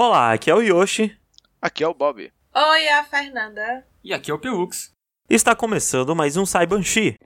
[0.00, 1.12] Olá, aqui é o Yoshi.
[1.60, 2.30] Aqui é o Bob.
[2.54, 3.84] Oi, é a Fernanda.
[4.04, 4.92] E aqui é o Pelux.
[5.28, 7.16] Está começando mais um Saibanshi.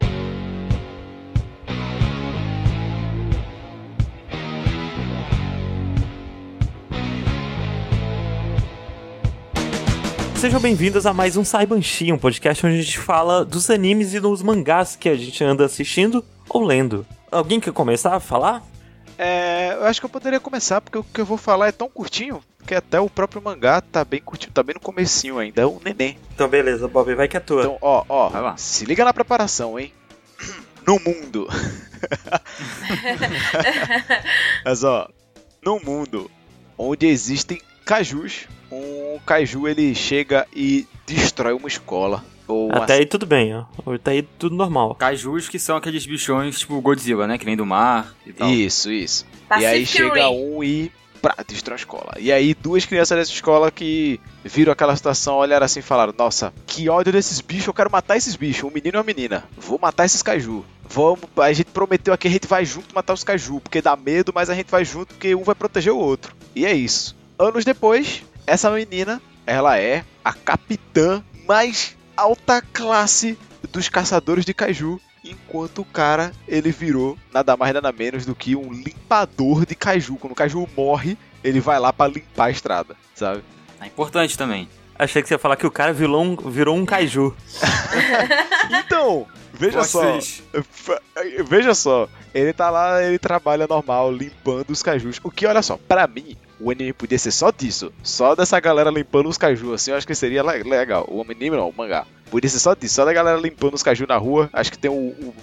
[10.37, 14.21] Sejam bem-vindos a mais um Saibanshi, um podcast onde a gente fala dos animes e
[14.21, 17.07] dos mangás que a gente anda assistindo ou lendo.
[17.31, 18.63] Alguém quer começar a falar?
[19.25, 21.89] É, eu acho que eu poderia começar, porque o que eu vou falar é tão
[21.89, 25.67] curtinho que até o próprio mangá tá bem curtinho, tá bem no comecinho ainda, é
[25.67, 26.19] um neném.
[26.35, 27.61] Então beleza, Bob, vai que é tua.
[27.63, 28.57] Então, ó, ó, Vai lá.
[28.57, 29.93] se liga na preparação, hein?
[30.85, 31.47] No mundo.
[34.65, 35.09] Mas ó,
[35.65, 36.29] no mundo
[36.77, 42.25] onde existem cajus, um caju ele chega e destrói uma escola.
[42.47, 43.65] Ou Até aí tudo bem, ó.
[43.95, 44.95] Até aí tudo normal.
[44.95, 47.39] Kaijus que são aqueles bichões tipo Godzilla, né?
[47.39, 48.51] Que vem do mar e tal.
[48.51, 49.27] Isso, isso.
[49.51, 50.91] e aí Pacific chega um e
[51.23, 52.13] pra, destrói a escola.
[52.19, 56.53] E aí duas crianças dessa escola que viram aquela situação, olharam assim e falaram: Nossa,
[56.67, 59.45] que ódio desses bichos, eu quero matar esses bichos, um menino e uma menina.
[59.57, 60.65] Vou matar esses caju.
[60.89, 64.33] Vamos, a gente prometeu aqui, a gente vai junto matar os caju, porque dá medo,
[64.35, 66.35] mas a gente vai junto porque um vai proteger o outro.
[66.55, 67.17] E é isso.
[67.39, 73.39] Anos depois, essa menina, ela é a capitã mais alta classe
[73.73, 78.57] dos caçadores de caju enquanto o cara ele virou nada mais nada menos do que
[78.57, 80.17] um limpador de caju.
[80.17, 83.43] Quando o caju morre, ele vai lá pra limpar a estrada, sabe?
[83.81, 84.69] É importante também.
[84.99, 87.35] Achei que você ia falar que o cara virou um, virou um kaiju.
[88.71, 90.43] Então, veja só, Vocês-
[91.49, 95.21] veja só, ele tá lá, ele trabalha normal, limpando os cajus.
[95.23, 98.91] O que, olha só, pra mim, o anime podia ser só disso, só dessa galera
[98.91, 101.05] limpando os cajus, assim, eu acho que seria le- legal.
[101.09, 102.07] O anime não, o mangá.
[102.31, 104.49] Podia ser só disso, só da galera limpando os caju na rua.
[104.55, 104.91] Acho que tem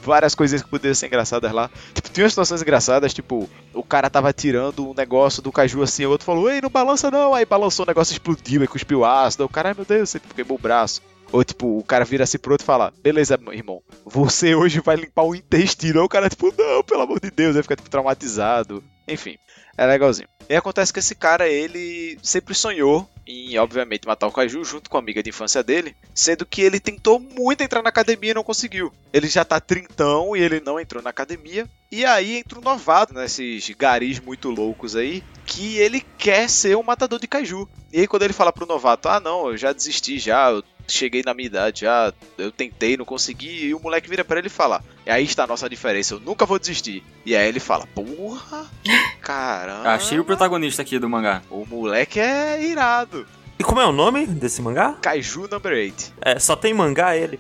[0.02, 1.70] várias coisas que poderiam ser engraçadas lá.
[1.94, 6.10] Tipo, tinha situações engraçadas, tipo, o cara tava tirando um negócio do caju assim, o
[6.10, 7.36] outro falou, ei, não balança não.
[7.36, 9.46] Aí balançou, o negócio explodiu, aí cuspiu ácido.
[9.46, 11.00] O cara, meu Deus, você queimou o braço.
[11.32, 14.96] Ou tipo, o cara vira assim pro outro e fala, beleza, irmão, você hoje vai
[14.96, 16.00] limpar o intestino.
[16.00, 18.84] Aí o cara, tipo, não, pelo amor de Deus, aí fica tipo, traumatizado.
[19.08, 19.38] Enfim,
[19.78, 20.28] é legalzinho.
[20.50, 24.98] E acontece que esse cara, ele sempre sonhou em, obviamente, matar o Kaiju junto com
[24.98, 28.44] a amiga de infância dele, sendo que ele tentou muito entrar na academia e não
[28.44, 28.92] conseguiu.
[29.14, 31.70] Ele já tá trintão e ele não entrou na academia.
[31.92, 36.84] E aí entra um novato nesses garis muito loucos aí, que ele quer ser um
[36.84, 37.70] matador de Kaiju.
[37.94, 41.22] E aí quando ele fala pro novato, ah não, eu já desisti já, eu cheguei
[41.26, 44.52] na minha idade já, eu tentei, não consegui, e o moleque vira pra ele e
[44.52, 47.04] fala, e aí está a nossa diferença, eu nunca vou desistir.
[47.26, 48.66] E aí ele fala, porra,
[49.22, 49.90] caramba.
[49.90, 51.42] Achei o protagonista aqui do mangá.
[51.50, 53.26] O moleque é irado.
[53.58, 54.94] E como é o nome desse mangá?
[55.02, 56.14] Kaiju Number 8.
[56.22, 57.40] É, só tem mangá ele.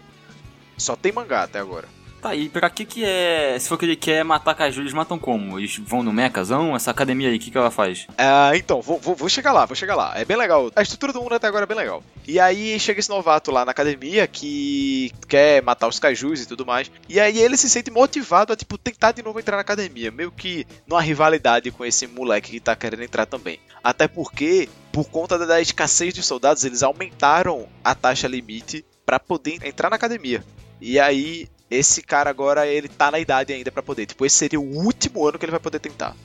[0.77, 1.87] Só tem mangá até agora.
[2.21, 3.57] Tá, e pra que que é...
[3.57, 5.57] Se for que ele quer matar Kaiju, eles matam como?
[5.57, 6.75] Eles vão no mechazão?
[6.75, 8.07] Essa academia aí, o que que ela faz?
[8.17, 10.13] Ah, então, vou, vou, vou chegar lá, vou chegar lá.
[10.17, 10.69] É bem legal.
[10.75, 12.03] A estrutura do mundo até agora é bem legal.
[12.27, 16.65] E aí chega esse novato lá na academia que quer matar os kaijus e tudo
[16.65, 16.91] mais.
[17.07, 20.11] E aí ele se sente motivado a, tipo, tentar de novo entrar na academia.
[20.11, 23.59] Meio que numa rivalidade com esse moleque que tá querendo entrar também.
[23.81, 29.59] Até porque, por conta da escassez de soldados, eles aumentaram a taxa limite pra poder
[29.63, 30.43] entrar na academia.
[30.81, 34.05] E aí, esse cara agora, ele tá na idade ainda pra poder.
[34.05, 36.15] Tipo, esse seria o último ano que ele vai poder tentar.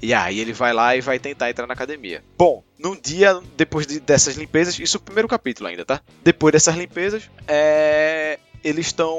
[0.00, 2.24] E aí ele vai lá e vai tentar entrar na academia.
[2.36, 6.00] Bom, num dia depois de- dessas limpezas, isso é o primeiro capítulo ainda, tá?
[6.24, 8.38] Depois dessas limpezas, é...
[8.64, 9.16] eles estão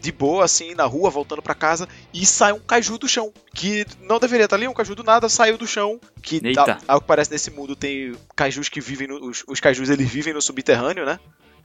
[0.00, 3.86] de boa assim na rua, voltando pra casa e sai um caju do chão, que
[4.02, 6.60] não deveria estar ali, um caju do nada saiu do chão, que Eita.
[6.88, 10.10] ao, ao que parece nesse mundo tem cajus que vivem no, os, os cajus eles
[10.10, 11.18] vivem no subterrâneo, né?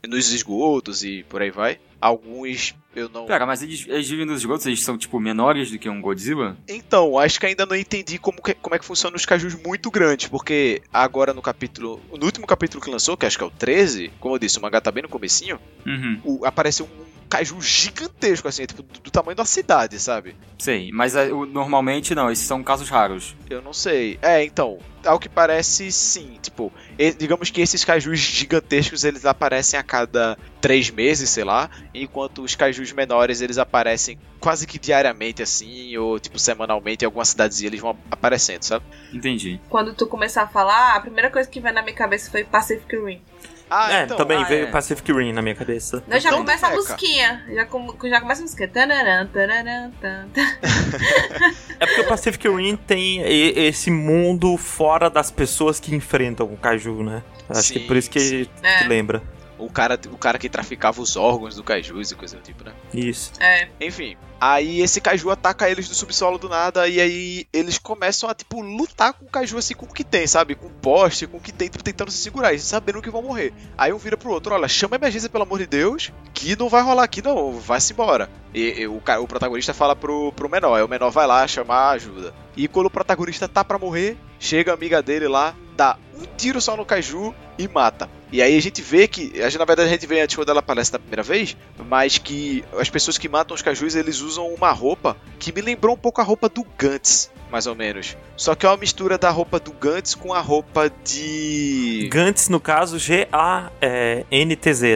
[0.07, 1.77] Nos esgotos e por aí vai.
[2.01, 5.77] Alguns eu não Pera, mas eles, eles vivem nos esgotos, eles são tipo menores do
[5.77, 6.57] que um Godzilla?
[6.67, 9.91] Então, acho que ainda não entendi como, que- como é que funciona os cajus muito
[9.91, 12.01] grandes, porque agora no capítulo.
[12.17, 14.61] No último capítulo que lançou, que acho que é o 13, como eu disse, o
[14.61, 19.11] mangá tá bem no comecinho, Uhum, o- apareceu um caju gigantesco, assim, tipo, do, do
[19.11, 20.35] tamanho da cidade, sabe?
[20.57, 20.89] sei.
[20.91, 23.35] Mas é, normalmente não, esses são casos raros.
[23.47, 24.17] Eu não sei.
[24.19, 26.39] É, então, ao que parece, sim.
[26.41, 31.69] Tipo, e- digamos que esses cajus gigantescos eles aparecem a cada três meses, sei lá,
[31.93, 37.25] enquanto os cajus menores eles aparecem quase que diariamente, assim, ou tipo semanalmente em alguma
[37.25, 38.85] cidadezinha eles vão aparecendo, sabe?
[39.13, 39.59] Entendi.
[39.69, 42.95] Quando tu começar a falar, a primeira coisa que veio na minha cabeça foi Pacific
[42.95, 43.21] Rim.
[43.71, 44.71] Ah, é, então, também ah, veio é.
[44.71, 46.03] Pacific Rim na minha cabeça.
[46.07, 47.45] Não, já Então, começa a musiquinha.
[47.53, 48.67] Já, com, já começa a musiquinha.
[48.67, 48.87] Tan,
[50.01, 50.27] tan.
[51.79, 57.03] É porque o Pacific Rim tem esse mundo fora das pessoas que enfrentam o Kaiju,
[57.03, 57.21] né?
[57.47, 58.45] Acho que Sim, por isso que, sim.
[58.45, 58.87] que É.
[58.87, 59.21] lembra.
[59.59, 62.73] O cara, o cara que traficava os órgãos do Kaijus e coisa do tipo, né?
[62.93, 63.33] Isso.
[63.39, 63.67] É.
[63.79, 68.33] Enfim, aí esse Kaiju ataca eles do subsolo do nada e aí eles começam a,
[68.33, 70.55] tipo, lutar com o Kaiju assim com o que tem, sabe?
[70.55, 73.21] Com o poste, com o que tem, tipo, tentando se segurar, e sabendo que vão
[73.21, 73.53] morrer.
[73.77, 76.69] Aí um vira pro outro, olha, chama a emergência pelo amor de Deus, que não
[76.69, 78.29] vai rolar aqui não, vai-se embora.
[78.53, 81.89] E, e o, o protagonista fala pro, pro menor, aí o menor vai lá chamar
[81.91, 82.33] ajuda.
[82.55, 86.59] E quando o protagonista tá pra morrer, chega a amiga dele lá, dá um tiro
[86.59, 88.09] só no Kaiju e mata.
[88.33, 90.49] E aí a gente vê que, a gente, na verdade a gente vê antes quando
[90.49, 91.55] ela aparece da primeira vez,
[91.87, 95.95] mas que as pessoas que matam os Kaijus, eles usam uma roupa que me lembrou
[95.95, 98.17] um pouco a roupa do Gantz, mais ou menos.
[98.35, 102.09] Só que é uma mistura da roupa do Gantz com a roupa de...
[102.11, 103.37] Gantz, no caso, G-A-N-T-Z,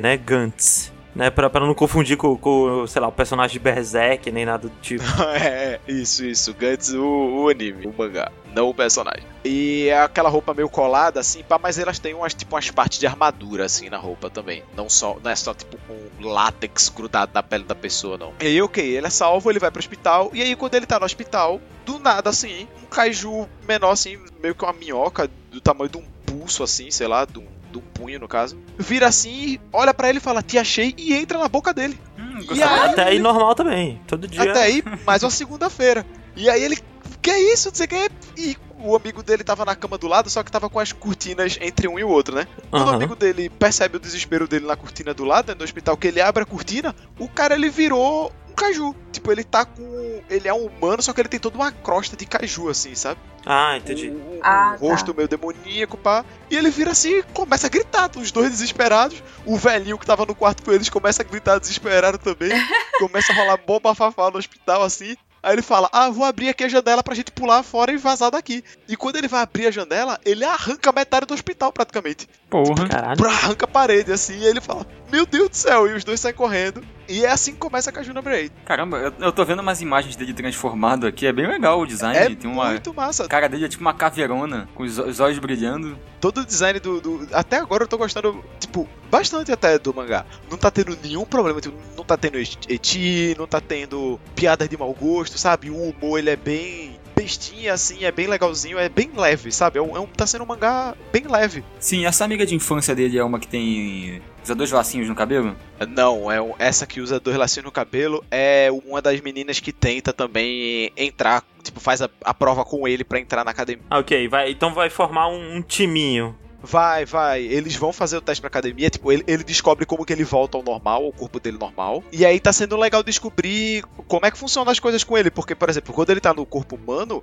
[0.02, 0.18] né?
[0.18, 0.92] Gantz.
[1.16, 4.68] Né, pra, pra não confundir com, com, sei lá, o personagem de Berserk, nem nada
[4.68, 5.04] do tipo.
[5.40, 6.52] é, isso, isso.
[6.56, 9.24] Gantz, o, o anime, o mangá, não o personagem.
[9.44, 13.00] E é aquela roupa meio colada, assim, pá, mas elas têm umas, tipo, umas partes
[13.00, 14.64] de armadura, assim, na roupa também.
[14.76, 18.34] Não só, não é só, tipo, com látex grudado na pele da pessoa, não.
[18.42, 21.00] E aí, ok, ele é salvo, ele vai pro hospital, e aí, quando ele tá
[21.00, 25.90] no hospital, do nada, assim, um kaiju menor, assim, meio que uma minhoca, do tamanho
[25.90, 29.60] de um pulso, assim, sei lá, de um, de um punho, no caso, vira assim,
[29.72, 32.00] olha pra ele e fala, te achei, e entra na boca dele.
[32.18, 34.02] Hum, E aí- Até aí normal também.
[34.08, 34.42] Todo dia.
[34.52, 36.06] Até aí, mais uma segunda-feira.
[36.36, 36.78] E aí ele,
[37.24, 38.10] que é isso, não sei o que.
[38.38, 41.58] E o amigo dele tava na cama do lado, só que tava com as cortinas
[41.62, 42.48] entre um e o outro, né?
[42.70, 42.96] Quando o Aham.
[42.98, 46.22] amigo dele percebe o desespero dele na cortina do lado, dentro do hospital, que ele
[46.22, 48.94] abre a cortina, o cara ele virou um caju.
[49.12, 50.22] Tipo, ele tá com.
[50.30, 53.20] Ele é um humano, só que ele tem toda uma crosta de caju, assim, sabe?
[53.46, 54.10] Ah, entendi.
[54.10, 54.86] Um, um- um Ah, tá.
[54.86, 56.26] rosto meio demoníaco, pá.
[56.52, 59.24] E ele vira assim e começa a gritar, os dois desesperados.
[59.46, 62.50] O velhinho que tava no quarto com eles começa a gritar desesperado também.
[63.00, 65.16] começa a rolar bom bafafá no hospital, assim.
[65.44, 68.32] Aí ele fala, ah, vou abrir aqui a janela pra gente pular fora e vazar
[68.32, 68.64] daqui.
[68.88, 72.30] E quando ele vai abrir a janela, ele arranca metade do hospital praticamente.
[72.50, 72.88] Porra.
[72.88, 73.18] Caralho.
[73.18, 76.20] Pra arranca a parede, assim, e ele fala, meu Deus do céu, e os dois
[76.22, 76.82] saem correndo.
[77.10, 78.54] E é assim que começa a Kajuna Braid.
[78.64, 82.18] Caramba, eu, eu tô vendo umas imagens dele transformado aqui, é bem legal o design.
[82.18, 82.70] É tem uma.
[82.70, 83.26] muito massa.
[83.26, 86.00] A cara dele é tipo uma caveirona, com os, os olhos brilhando.
[86.22, 90.26] todo o design do, do- Até agora eu tô gostando, tipo, bastante até do mangá.
[90.50, 94.76] Não tá tendo nenhum problema, tipo, não tá tendo eti, não tá tendo piadas de
[94.76, 95.70] mau gosto, sabe?
[95.70, 99.78] O humor ele é bem bestinha, assim, é bem legalzinho, é bem leve, sabe?
[99.78, 101.64] É um, é um- tá sendo um mangá bem leve.
[101.80, 104.20] Sim, essa amiga de infância dele é uma que tem.
[104.44, 105.56] usa dois lacinhos no cabelo?
[105.90, 109.72] Não, é um- essa que usa dois lacinhos no cabelo é uma das meninas que
[109.72, 113.84] tenta também entrar, tipo, faz a, a prova com ele pra entrar na academia.
[113.92, 116.36] Ah, Ok, vai, então vai formar um, um timinho.
[116.64, 117.42] Vai, vai.
[117.44, 118.90] Eles vão fazer o teste pra academia.
[118.90, 122.02] Tipo, ele, ele descobre como que ele volta ao normal, ao corpo dele normal.
[122.10, 125.30] E aí tá sendo legal descobrir como é que funcionam as coisas com ele.
[125.30, 127.22] Porque, por exemplo, quando ele tá no corpo humano,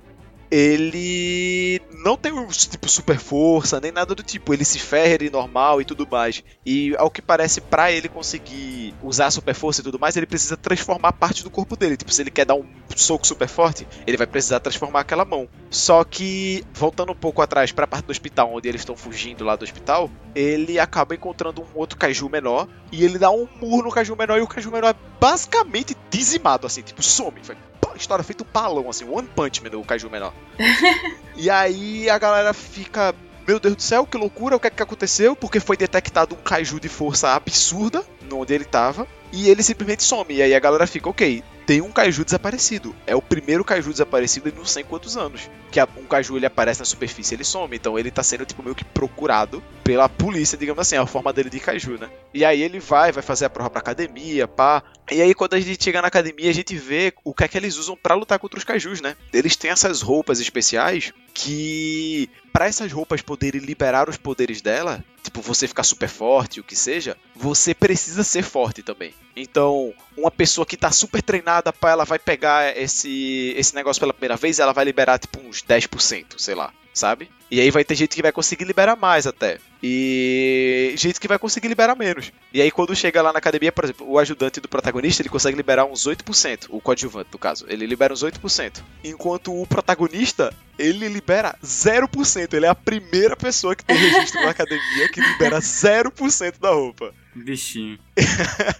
[0.51, 4.53] ele não tem tipo super força, nem nada do tipo.
[4.53, 6.43] Ele se ferra normal e tudo mais.
[6.65, 10.25] E ao que parece, pra ele conseguir usar a super força e tudo mais, ele
[10.25, 11.95] precisa transformar parte do corpo dele.
[11.95, 12.65] Tipo, se ele quer dar um
[12.95, 15.47] soco super forte, ele vai precisar transformar aquela mão.
[15.69, 19.55] Só que, voltando um pouco atrás pra parte do hospital, onde eles estão fugindo lá
[19.55, 22.67] do hospital, ele acaba encontrando um outro kaiju menor.
[22.91, 26.67] E ele dá um murro no kaiju menor e o kaiju menor é basicamente dizimado,
[26.67, 27.39] assim, tipo, some.
[27.41, 27.55] Foi
[27.95, 30.33] história feito um assim, one punch man, o kaiju menor.
[31.35, 33.13] e aí a galera fica.
[33.47, 35.35] Meu Deus do céu, que loucura, o que é que aconteceu?
[35.35, 39.07] Porque foi detectado um kaiju de força absurda onde ele tava.
[39.31, 40.33] E ele simplesmente some.
[40.33, 42.93] E aí a galera fica, ok, tem um kaiju desaparecido.
[43.07, 45.49] É o primeiro kaiju desaparecido em não sei quantos anos.
[45.71, 47.73] Que um kaiju ele aparece na superfície ele some.
[47.73, 51.49] Então ele tá sendo tipo meio que procurado pela polícia, digamos assim, a forma dele
[51.49, 52.09] de kaiju, né?
[52.33, 54.83] E aí ele vai, vai fazer a prova pra academia, pá.
[55.09, 57.57] E aí quando a gente chega na academia, a gente vê o que é que
[57.57, 59.15] eles usam pra lutar contra os kaijus, né?
[59.31, 65.41] Eles têm essas roupas especiais que para essas roupas poderem liberar os poderes dela, tipo
[65.41, 69.13] você ficar super forte, o que seja, você precisa ser forte também.
[69.35, 74.35] Então, uma pessoa que tá super treinada, ela vai pegar esse esse negócio pela primeira
[74.35, 77.29] vez, ela vai liberar tipo uns 10%, sei lá, sabe?
[77.49, 79.59] E aí vai ter gente que vai conseguir liberar mais até.
[79.83, 82.31] E gente que vai conseguir liberar menos.
[82.53, 85.57] E aí quando chega lá na academia, por exemplo, o ajudante do protagonista, ele consegue
[85.57, 88.81] liberar uns 8%, o coadjuvante no caso, ele libera uns 8%.
[89.03, 92.53] Enquanto o protagonista, ele libera 0%.
[92.53, 97.13] Ele é a primeira pessoa que tem registro na academia que libera 0% da roupa.
[97.35, 97.99] Bichinho.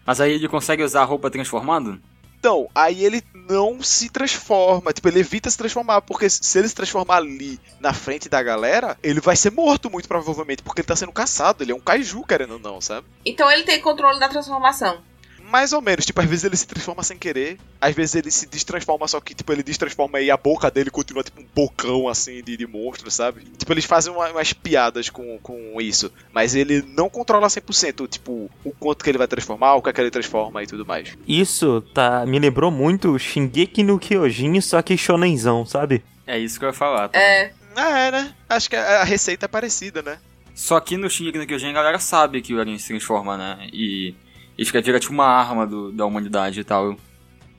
[0.05, 1.99] Mas aí ele consegue usar a roupa transformada?
[2.41, 6.73] Então, aí ele não se transforma, tipo, ele evita se transformar, porque se ele se
[6.73, 10.95] transformar ali na frente da galera, ele vai ser morto muito provavelmente, porque ele tá
[10.95, 13.05] sendo caçado, ele é um kaiju, querendo ou não, sabe?
[13.23, 15.03] Então ele tem controle da transformação.
[15.51, 18.47] Mais ou menos, tipo, às vezes ele se transforma sem querer, às vezes ele se
[18.47, 22.41] destransforma, só que, tipo, ele destransforma e a boca dele continua, tipo, um bocão, assim,
[22.41, 23.41] de, de monstro, sabe?
[23.57, 28.49] Tipo, eles fazem uma- umas piadas com, com isso, mas ele não controla 100%, tipo,
[28.63, 31.15] o quanto que ele vai transformar, o que é que ele transforma e tudo mais.
[31.27, 36.03] Isso tá, me lembrou muito Shingeki no Kyojin, só que shonenzão, sabe?
[36.25, 37.09] É isso que eu ia falar.
[37.09, 37.27] também.
[37.27, 38.33] É, É, né?
[38.49, 40.17] Acho que a a receita é parecida, né?
[40.53, 43.67] Só que no Shingeki no Kyojin a galera sabe que o Eren se transforma, né?
[43.71, 44.13] E,
[44.61, 46.95] e fica, vira tipo uma arma do- da humanidade e tal.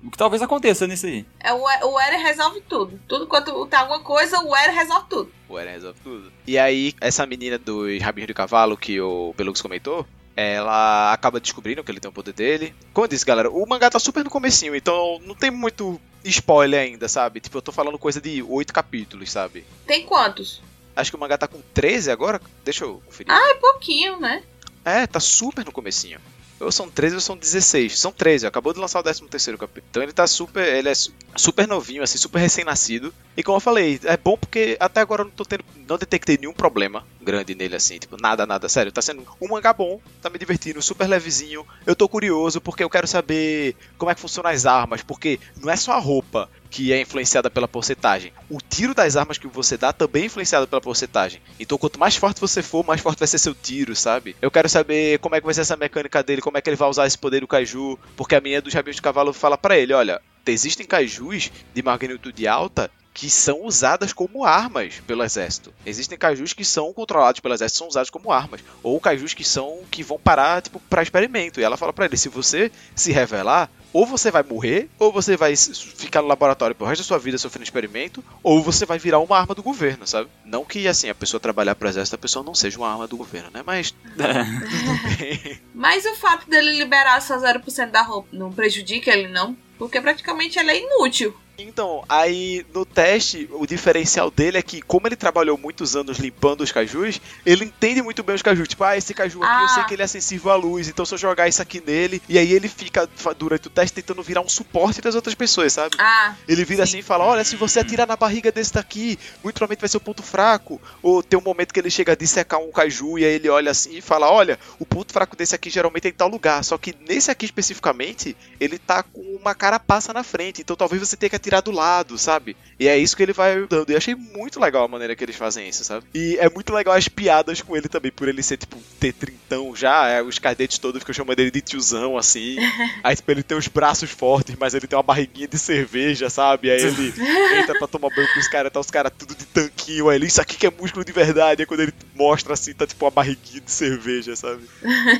[0.04, 1.24] O que talvez aconteça nisso aí.
[1.38, 2.98] é o, o Eren resolve tudo.
[3.06, 5.32] Tudo quanto tá alguma coisa, o Eren resolve tudo.
[5.48, 6.32] O Eren resolve tudo.
[6.46, 10.04] E aí, essa menina dos rabinhos de cavalo que o Pelux comentou,
[10.34, 12.74] ela acaba descobrindo que ele tem o poder dele.
[12.92, 16.80] Como eu disse, galera, o mangá tá super no comecinho, então não tem muito spoiler
[16.80, 17.38] ainda, sabe?
[17.40, 19.64] Tipo, eu tô falando coisa de oito capítulos, sabe?
[19.86, 20.60] Tem quantos?
[20.96, 22.40] Acho que o mangá tá com 13 agora.
[22.64, 23.32] Deixa eu conferir.
[23.32, 24.42] É pouquinho, né?
[24.84, 26.18] É, tá super no comecinho.
[26.62, 27.98] Ou são 13 ou são 16.
[27.98, 29.86] São 13, acabou de lançar o 13 terceiro capítulo.
[29.90, 30.66] Então ele tá super.
[30.66, 33.12] Ele é su- super novinho, assim, super recém-nascido.
[33.36, 35.64] E como eu falei, é bom porque até agora eu não tô tendo.
[35.88, 37.98] Não detectei nenhum problema grande nele, assim.
[37.98, 38.68] Tipo, nada, nada.
[38.68, 41.66] Sério, tá sendo um mangá bom, tá me divertindo, super levezinho.
[41.86, 45.02] Eu tô curioso porque eu quero saber como é que funcionam as armas.
[45.02, 48.32] Porque não é só a roupa que é influenciada pela porcentagem.
[48.48, 51.40] O tiro das armas que você dá também é influenciado pela porcentagem.
[51.60, 54.34] Então, quanto mais forte você for, mais forte vai ser seu tiro, sabe?
[54.40, 56.76] Eu quero saber como é que vai ser essa mecânica dele, como é que ele
[56.76, 59.76] vai usar esse poder do Kaiju, porque a minha dos rabinhos de cavalo fala pra
[59.76, 65.72] ele, olha, existem Kaijus de magnitude alta que são usadas como armas pelo exército.
[65.84, 69.80] Existem Kaijus que são controlados pelo exército, são usados como armas, ou Kaijus que são
[69.90, 71.60] que vão parar tipo para experimento.
[71.60, 75.36] E ela fala pra ele, se você se revelar, ou você vai morrer, ou você
[75.36, 79.18] vai ficar no laboratório pro resto da sua vida sofrendo experimento, ou você vai virar
[79.18, 80.30] uma arma do governo, sabe?
[80.44, 83.16] Não que assim, a pessoa trabalhar pro exército, a pessoa não seja uma arma do
[83.16, 83.62] governo, né?
[83.64, 83.94] Mas
[85.74, 89.56] Mas o fato dele liberar só 0% da roupa não prejudica ele, não?
[89.78, 91.34] Porque praticamente ele é inútil.
[91.58, 96.62] Então, aí no teste, o diferencial dele é que, como ele trabalhou muitos anos limpando
[96.62, 98.66] os cajus, ele entende muito bem os cajus.
[98.66, 99.68] Tipo, ah, esse caju aqui eu Ah.
[99.68, 102.38] sei que ele é sensível à luz, então se eu jogar isso aqui nele, e
[102.38, 105.96] aí ele fica durante o teste tentando virar um suporte das outras pessoas, sabe?
[105.98, 106.90] Ah, Ele vira Sim.
[106.92, 109.98] assim e fala: Olha, se você atirar na barriga desse daqui, muito provavelmente vai ser
[109.98, 110.80] o ponto fraco.
[111.02, 113.70] Ou tem um momento que ele chega a dissecar um caju e aí ele olha
[113.70, 116.64] assim e fala: Olha, o ponto fraco desse aqui geralmente é em tal lugar.
[116.64, 120.62] Só que nesse aqui especificamente, ele tá com uma carapaça na frente.
[120.62, 122.56] Então talvez você tenha que atirar do lado, sabe?
[122.78, 123.90] E é isso que ele vai dando.
[123.90, 126.06] E eu achei muito legal a maneira que eles fazem isso, sabe?
[126.14, 129.74] E é muito legal as piadas com ele também, por ele ser, tipo, ter trintão
[129.74, 130.08] já.
[130.08, 132.56] É, os cadetes todos ficam chamando ele de tiozão, assim.
[133.02, 136.70] Aí, tipo, ele tem os braços fortes, mas ele tem uma barriguinha de cerveja, sabe?
[136.70, 137.12] Aí ele
[137.58, 140.08] entra pra tomar banho com os caras, tá os caras tudo de tanquinho.
[140.08, 141.62] Aí ele, isso aqui que é músculo de verdade.
[141.62, 144.62] Aí quando ele mostra assim, tá tipo uma barriguinha de cerveja, sabe?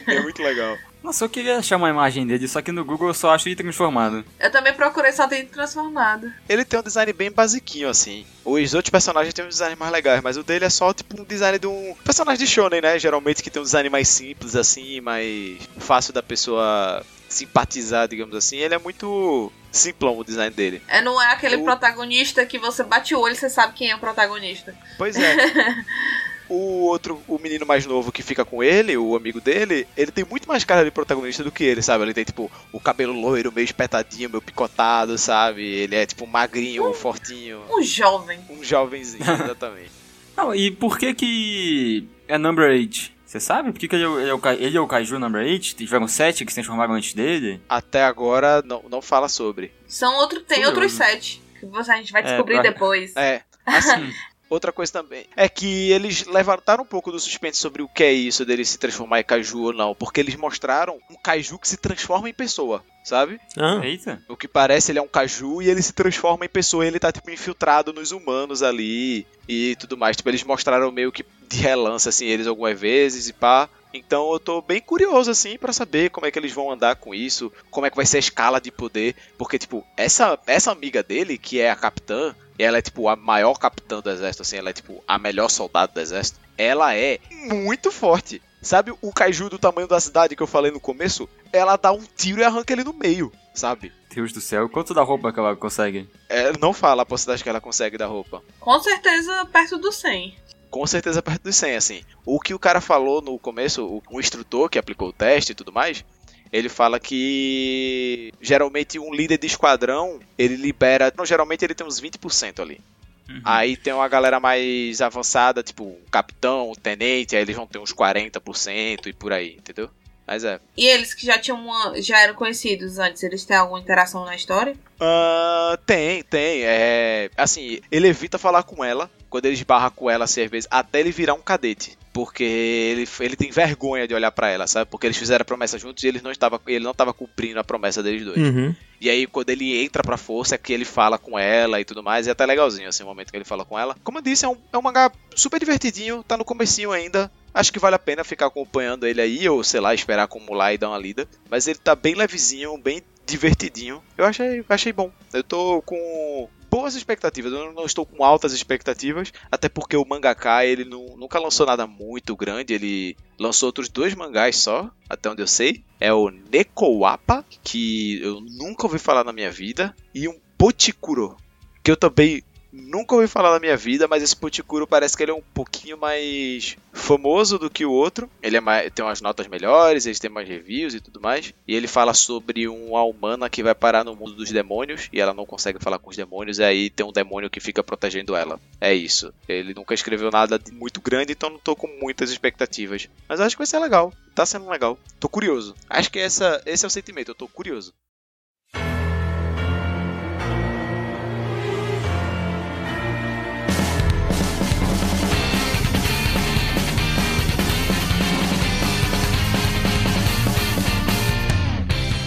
[0.07, 0.77] É muito legal.
[1.03, 3.57] Nossa, eu queria achar uma imagem dele, só que no Google eu só acho ele
[3.57, 4.25] transformado.
[4.39, 6.33] eu também procurei só ter transformado.
[6.49, 8.25] Ele tem um design bem basiquinho, assim.
[8.45, 11.25] Os outros personagens têm um design mais legais, mas o dele é só tipo um
[11.25, 12.99] design de um personagem de shonen, né?
[12.99, 18.59] Geralmente que tem um design mais simples, assim, mais fácil da pessoa simpatizar, digamos assim.
[18.59, 20.83] Ele é muito simplão o design dele.
[20.87, 23.91] É, não é aquele O- protagonista que você bate o olho e você sabe quem
[23.91, 24.73] é o protagonista.
[24.99, 25.37] Pois é.
[26.53, 30.25] O outro, o menino mais novo que fica com ele, o amigo dele, ele tem
[30.25, 32.05] muito mais cara de protagonista do que ele, sabe?
[32.05, 35.63] Ele tem, tipo, o cabelo loiro, meio espetadinho, meio picotado, sabe?
[35.65, 37.63] Ele é, tipo, magrinho, fortinho.
[37.71, 38.39] Um jovem.
[38.51, 39.91] Um jovenzinho, exatamente.
[40.37, 43.11] Não, e por que que é Number 8?
[43.27, 43.73] Você sabe?
[43.73, 45.75] Por que, que ele, é o- ele é o, ele é o Kaiju Number 8?
[45.77, 47.63] Tiveram sete que se transformaram antes dele?
[47.67, 49.73] Até agora, não, não fala sobre.
[49.89, 50.75] São outro, tem Curioso.
[50.77, 51.43] outros sete.
[51.59, 53.17] Que você, a gente vai É, descobrir pra- depois.
[53.17, 54.13] É, assim,
[54.53, 58.13] outra coisa também é que eles levantaram um pouco do suspense sobre o que é
[58.13, 61.77] isso dele se transformar em caju ou não, porque eles mostraram um caju que se
[61.77, 63.41] transforma em pessoa, sabe?
[63.57, 64.23] Ah, Eita.
[64.29, 66.99] O que parece ele é um caju e ele se transforma em pessoa, e ele
[66.99, 70.17] tá tipo infiltrado nos humanos ali e tudo mais.
[70.17, 73.69] Tipo, eles mostraram meio que de relance assim eles algumas vezes e pá.
[73.95, 77.15] Então eu tô bem curioso assim pra saber como é que eles vão andar com
[77.15, 81.03] isso, como é que vai ser a escala de poder, porque tipo, essa essa amiga
[81.03, 84.71] dele, que é a capitã, ela é tipo a maior capitã do exército assim, ela
[84.71, 86.41] é tipo a melhor soldado do exército.
[86.57, 88.43] Ela é muito forte.
[88.61, 91.29] Sabe o kaiju do tamanho da cidade que eu falei no começo?
[91.53, 93.93] Ela dá um tiro e arranca ele no meio, sabe?
[94.15, 94.69] Deus do céu.
[94.69, 96.09] Quanto da roupa que ela consegue?
[96.29, 98.41] É, não fala a porcentagem que ela consegue da roupa.
[98.61, 100.37] Com certeza perto do 100.
[100.71, 102.03] Com certeza perto dos 100, assim.
[102.25, 105.55] O que o cara falou no começo, o, o instrutor que aplicou o teste e
[105.55, 106.05] tudo mais,
[106.53, 112.01] ele fala que geralmente um líder de esquadrão, ele libera, não, geralmente ele tem uns
[112.01, 112.81] 20% ali.
[113.29, 113.41] Uhum.
[113.45, 117.79] Aí tem uma galera mais avançada, tipo o capitão, o tenente, aí eles vão ter
[117.79, 119.89] uns 40% e por aí, entendeu?
[120.27, 120.61] Mas é.
[120.77, 124.37] E eles que já tinham uma, já eram conhecidos antes, eles têm alguma interação na
[124.37, 124.77] história?
[125.01, 126.63] Ah, tem, tem.
[126.65, 131.01] É, assim, ele evita falar com ela quando ele esbarra com ela, assim, vezes, até
[131.01, 131.97] ele virar um cadete.
[132.13, 134.91] Porque ele, ele tem vergonha de olhar pra ela, sabe?
[134.91, 137.65] Porque eles fizeram a promessa juntos e ele não estava, ele não estava cumprindo a
[137.65, 138.37] promessa deles dois.
[138.37, 138.75] Uhum.
[139.03, 142.05] E aí, quando ele entra pra força, é que ele fala com ela e tudo
[142.05, 142.25] mais.
[142.25, 143.97] E é até legalzinho, assim, o momento que ele fala com ela.
[144.05, 147.29] Como eu disse, é um, é um mangá super divertidinho, tá no comecinho ainda.
[147.53, 150.79] Acho que vale a pena ficar acompanhando ele aí, ou sei lá, esperar acumular e
[150.79, 151.27] dar uma lida.
[151.51, 154.01] Mas ele tá bem levezinho, bem divertidinho.
[154.17, 155.11] Eu achei, achei bom.
[155.33, 157.53] Eu tô com boas expectativas.
[157.53, 161.87] Eu não estou com altas expectativas, até porque o mangaka ele não, nunca lançou nada
[161.87, 162.73] muito grande.
[162.73, 165.85] Ele lançou outros dois mangás só, até onde eu sei.
[166.01, 171.37] É o Nekowapa, que eu nunca ouvi falar na minha vida, e um Pochikuro,
[171.83, 175.31] que eu também nunca ouvi falar na minha vida, mas esse Pochikuro parece que ele
[175.31, 178.31] é um pouquinho mais famoso do que o outro.
[178.43, 181.53] Ele é mais, tem umas notas melhores, ele tem mais reviews e tudo mais.
[181.69, 185.35] E ele fala sobre uma humana que vai parar no mundo dos demônios e ela
[185.35, 188.59] não consegue falar com os demônios, e aí tem um demônio que fica protegendo ela.
[188.81, 189.35] É isso.
[189.49, 193.09] Ele nunca escreveu nada muito grande, então não tô com muitas expectativas.
[193.29, 194.13] Mas acho que vai ser legal.
[194.35, 194.99] Tá sendo legal.
[195.21, 195.75] Tô curioso.
[195.91, 197.93] Acho que essa, esse é o sentimento, eu tô curioso.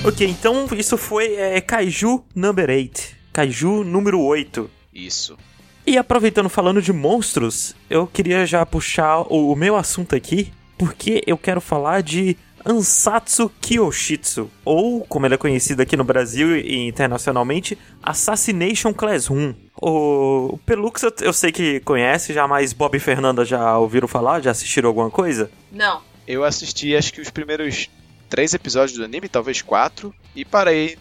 [0.06, 3.16] Ok, então isso foi é, Kaiju Number 8.
[3.34, 4.70] Kaiju número 8.
[4.94, 5.36] Isso.
[5.84, 11.24] E aproveitando falando de monstros, eu queria já puxar o, o meu assunto aqui, porque
[11.26, 16.88] eu quero falar de Ansatsu Kyoshitsu, ou como ele é conhecido aqui no Brasil e
[16.88, 19.56] internacionalmente, Assassination Class 1.
[19.82, 24.08] O, o Pelux eu, eu sei que conhece, já mais Bob e Fernanda já ouviram
[24.08, 25.50] falar, já assistiram alguma coisa?
[25.72, 26.00] Não.
[26.28, 27.90] Eu assisti acho que os primeiros
[28.36, 30.98] três episódios do anime, talvez quatro, e parei.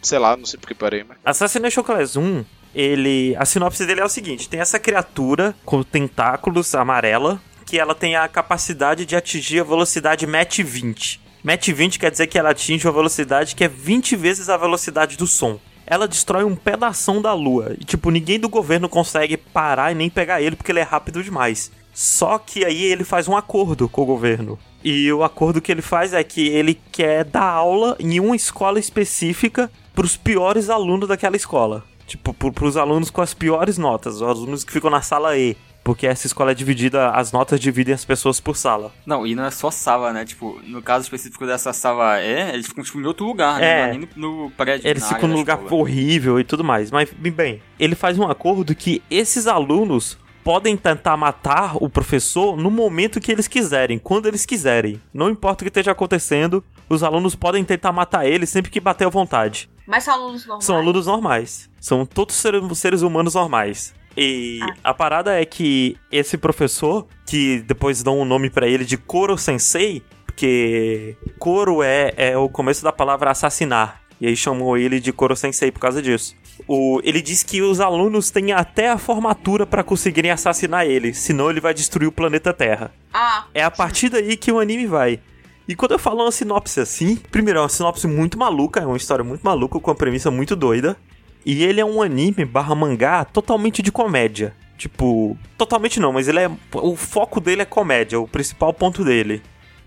[0.00, 1.18] Sei lá, não sei porque parei, mas.
[1.24, 3.34] Assassination Class 1, ele.
[3.36, 8.14] A sinopse dele é o seguinte: tem essa criatura com tentáculos amarela, que ela tem
[8.14, 11.20] a capacidade de atingir a velocidade Mach 20.
[11.42, 15.16] Mach 20 quer dizer que ela atinge uma velocidade que é 20 vezes a velocidade
[15.16, 15.58] do som.
[15.84, 17.74] Ela destrói um pedação da lua.
[17.76, 21.24] E, tipo, ninguém do governo consegue parar e nem pegar ele porque ele é rápido
[21.24, 21.72] demais.
[21.92, 24.56] Só que aí ele faz um acordo com o governo.
[24.84, 28.78] E o acordo que ele faz é que ele quer dar aula em uma escola
[28.78, 31.84] específica para os piores alunos daquela escola.
[32.06, 35.56] Tipo, para os alunos com as piores notas, os alunos que ficam na sala E.
[35.84, 38.92] Porque essa escola é dividida, as notas dividem as pessoas por sala.
[39.04, 40.24] Não, e não é só sala, né?
[40.24, 43.66] Tipo, no caso específico dessa sala é, eles ficam tipo, em outro lugar, né?
[43.66, 43.86] É.
[43.88, 44.88] Não é no, no prédio.
[44.88, 45.80] Eles ficam num lugar escola.
[45.80, 46.90] horrível e tudo mais.
[46.92, 52.70] Mas, bem, ele faz um acordo que esses alunos podem tentar matar o professor no
[52.70, 55.00] momento que eles quiserem, quando eles quiserem.
[55.12, 59.06] Não importa o que esteja acontecendo, os alunos podem tentar matar ele sempre que bater
[59.06, 59.70] à vontade.
[59.86, 60.64] Mas são alunos normais.
[60.64, 61.70] São alunos normais.
[61.80, 63.94] São todos seres, humanos normais.
[64.16, 68.96] E a parada é que esse professor, que depois dão um nome pra ele de
[68.96, 74.01] Koro Sensei, porque Koro é, é o começo da palavra assassinar.
[74.22, 76.36] E aí chamou ele de Koro Sensei por causa disso.
[76.68, 81.50] O, ele diz que os alunos têm até a formatura pra conseguirem assassinar ele, senão
[81.50, 82.92] ele vai destruir o planeta Terra.
[83.12, 85.18] Ah, É a partir daí que o anime vai.
[85.66, 88.96] E quando eu falo uma sinopse assim, primeiro é uma sinopse muito maluca, é uma
[88.96, 90.96] história muito maluca com uma premissa muito doida.
[91.44, 94.54] E ele é um anime barra mangá totalmente de comédia.
[94.78, 96.50] Tipo, totalmente não, mas ele é.
[96.74, 99.42] O foco dele é comédia, o principal ponto dele.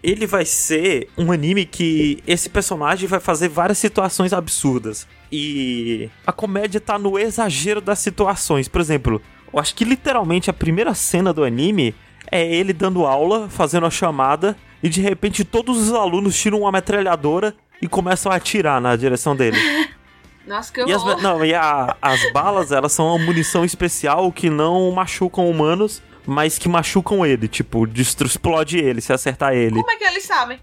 [0.08, 5.08] Ele vai ser um anime que esse personagem vai fazer várias situações absurdas.
[5.32, 8.68] E a comédia tá no exagero das situações.
[8.68, 9.20] Por exemplo,
[9.52, 11.96] eu acho que literalmente a primeira cena do anime
[12.32, 16.72] é ele dando aula, fazendo a chamada, e de repente todos os alunos tiram uma
[16.72, 19.58] metralhadora e começam a atirar na direção dele.
[20.46, 24.52] nossa, que E, as, não, e a- as balas, elas são uma munição especial que
[24.52, 27.48] não machucam humanos, mas que machucam ele.
[27.48, 29.76] Tipo, explode ele se acertar ele.
[29.82, 30.60] Como é que eles sabem?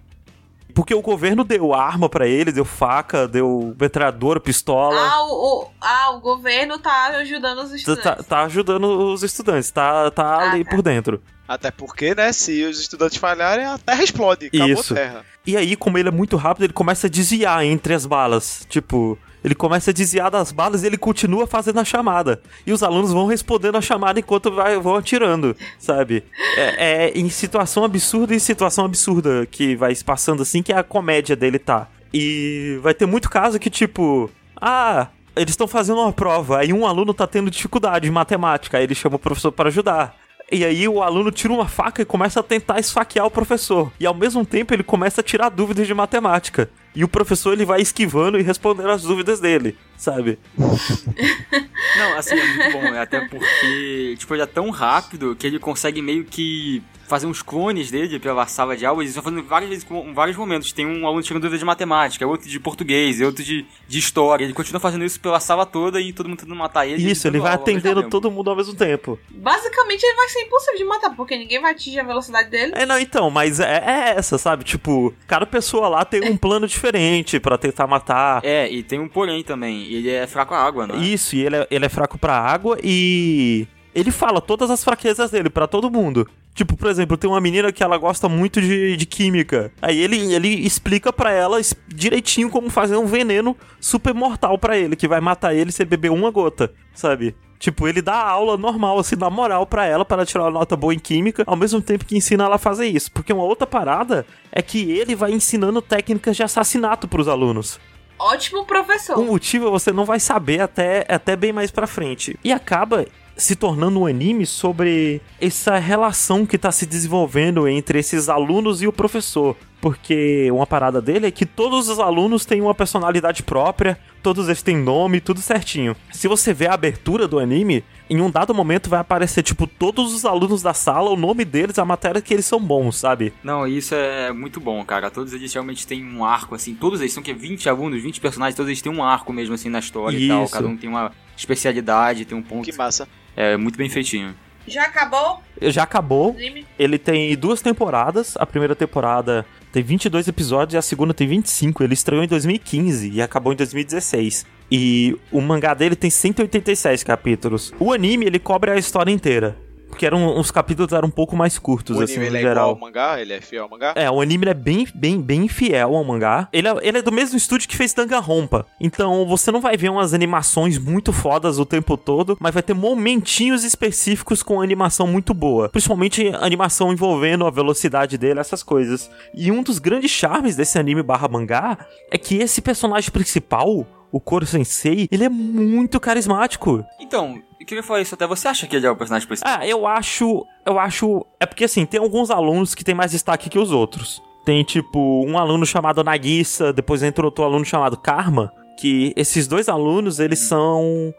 [0.75, 4.99] Porque o governo deu arma pra ele, deu faca, deu metralhadora, pistola.
[4.99, 5.33] Ah o,
[5.65, 8.03] o- ah, o governo tá ajudando os Tá, estudantes.
[8.05, 10.71] tá- tá ajudando os estudantes, tá, tá Ah, ali tá.
[10.71, 11.23] por dentro.
[11.47, 14.47] Até porque, né, se os estudantes falharem, a Terra explode.
[14.47, 14.95] Acabou Isso.
[14.95, 15.25] a Terra.
[15.47, 18.67] E aí, como ele é muito rápido, ele começa a desviar entre as balas.
[18.71, 22.41] Tipo, ele começa a desviar das balas e ele continua fazendo a chamada.
[22.67, 26.25] E os alunos vão respondendo a chamada enquanto vai, vão atirando, sabe?
[26.57, 30.83] É, é em situação absurda e situação absurda que vai se passando assim que a
[30.83, 31.89] comédia dele tá.
[32.13, 35.09] E vai ter muito caso que, tipo, ah.
[35.35, 38.95] Eles estão fazendo uma prova, aí um aluno tá tendo dificuldade em matemática, aí ele
[38.95, 40.15] chama o professor para ajudar.
[40.53, 43.91] E aí o aluno tira uma faca e começa a tentar esfaquear o professor.
[43.99, 46.69] E ao mesmo tempo ele começa a tirar dúvidas de matemática.
[46.95, 50.39] E o professor ele vai esquivando e respondendo as dúvidas dele, sabe?
[50.59, 52.99] Não, assim, é muito bom.
[52.99, 57.91] Até porque, tipo, ele é tão rápido que ele consegue meio que fazer uns clones
[57.91, 59.03] dele pela sala de aula.
[59.03, 60.73] Eles estão fazendo várias vezes, em vários momentos.
[60.73, 64.45] Tem um aluno tirando dúvida de matemática, outro de português, outro de, de história.
[64.45, 67.11] Ele continua fazendo isso pela sala toda e todo mundo tentando matar ele.
[67.11, 69.19] Isso, ele vai atendendo todo mundo ao mesmo tempo.
[69.29, 72.73] Basicamente, ele vai ser impossível de matar, porque ninguém vai atingir a velocidade dele.
[72.75, 74.65] É, não, então, mas é, é essa, sabe?
[74.65, 78.41] Tipo, cada pessoa lá tem um plano diferente para tentar matar.
[78.43, 79.85] É, e tem um porém também.
[79.85, 80.97] Ele é fraco à água, né?
[80.97, 83.67] Isso, e ele é, ele é fraco pra água e.
[83.95, 86.27] Ele fala todas as fraquezas dele para todo mundo.
[86.55, 89.73] Tipo, por exemplo, tem uma menina que ela gosta muito de, de química.
[89.81, 94.97] Aí ele, ele explica para ela direitinho como fazer um veneno super mortal para ele,
[94.97, 97.35] que vai matar ele se ele beber uma gota, sabe?
[97.59, 100.93] Tipo, ele dá aula normal, assim, na moral pra ela, para tirar uma nota boa
[100.93, 103.11] em química, ao mesmo tempo que ensina ela a fazer isso.
[103.13, 107.79] Porque uma outra parada é que ele vai ensinando técnicas de assassinato pros alunos.
[108.19, 109.17] Ótimo professor.
[109.19, 112.37] O motivo você não vai saber até, até bem mais pra frente.
[112.43, 113.07] E acaba
[113.43, 118.87] se tornando um anime sobre essa relação que está se desenvolvendo entre esses alunos e
[118.87, 119.57] o professor.
[119.81, 124.63] Porque uma parada dele é que todos os alunos têm uma personalidade própria, todos eles
[124.63, 125.97] têm nome, tudo certinho.
[126.13, 130.13] Se você vê a abertura do anime, em um dado momento vai aparecer, tipo, todos
[130.13, 133.33] os alunos da sala, o nome deles, a matéria que eles são bons, sabe?
[133.43, 135.11] Não, isso é muito bom, cara.
[135.11, 136.75] Todos eles realmente têm um arco, assim.
[136.75, 139.71] Todos eles são que 20 alunos, 20 personagens, todos eles têm um arco mesmo, assim,
[139.71, 140.27] na história isso.
[140.27, 140.49] e tal.
[140.49, 142.71] Cada um tem uma especialidade, tem um ponto.
[142.71, 143.09] Que massa.
[143.35, 144.35] É muito bem feitinho.
[144.67, 145.41] Já acabou?
[145.61, 146.37] Já acabou.
[146.79, 148.37] Ele tem duas temporadas.
[148.37, 151.83] A primeira temporada tem 22 episódios e a segunda tem 25.
[151.83, 154.47] Ele estreou em 2015 e acabou em 2016.
[154.75, 157.75] E o mangá dele tem 187 capítulos.
[157.79, 159.55] O anime, ele cobre a história inteira.
[159.87, 162.71] Porque eram, os capítulos eram um pouco mais curtos, o assim, anime, no ele geral.
[162.71, 163.21] É igual ao mangá?
[163.21, 163.93] Ele é fiel ao mangá?
[163.95, 166.49] É, o anime é bem, bem, bem fiel ao mangá.
[166.51, 168.65] Ele é, ele é do mesmo estúdio que fez Danganronpa.
[168.81, 172.73] Então, você não vai ver umas animações muito fodas o tempo todo, mas vai ter
[172.73, 175.69] momentinhos específicos com animação muito boa.
[175.69, 179.11] Principalmente animação envolvendo a velocidade dele, essas coisas.
[179.35, 181.77] E um dos grandes charmes desse anime barra mangá
[182.11, 186.85] é que esse personagem principal, o Koro Sensei, ele é muito carismático.
[187.01, 188.27] Então, eu queria falar isso até.
[188.27, 189.59] Você acha que ele é o personagem principal?
[189.59, 190.45] Ah, eu acho.
[190.67, 191.25] Eu acho.
[191.41, 194.23] É porque assim, tem alguns alunos que tem mais destaque que os outros.
[194.45, 198.53] Tem, tipo, um aluno chamado Nagisa, depois entra outro aluno chamado Karma.
[198.79, 201.15] Que esses dois alunos, eles são.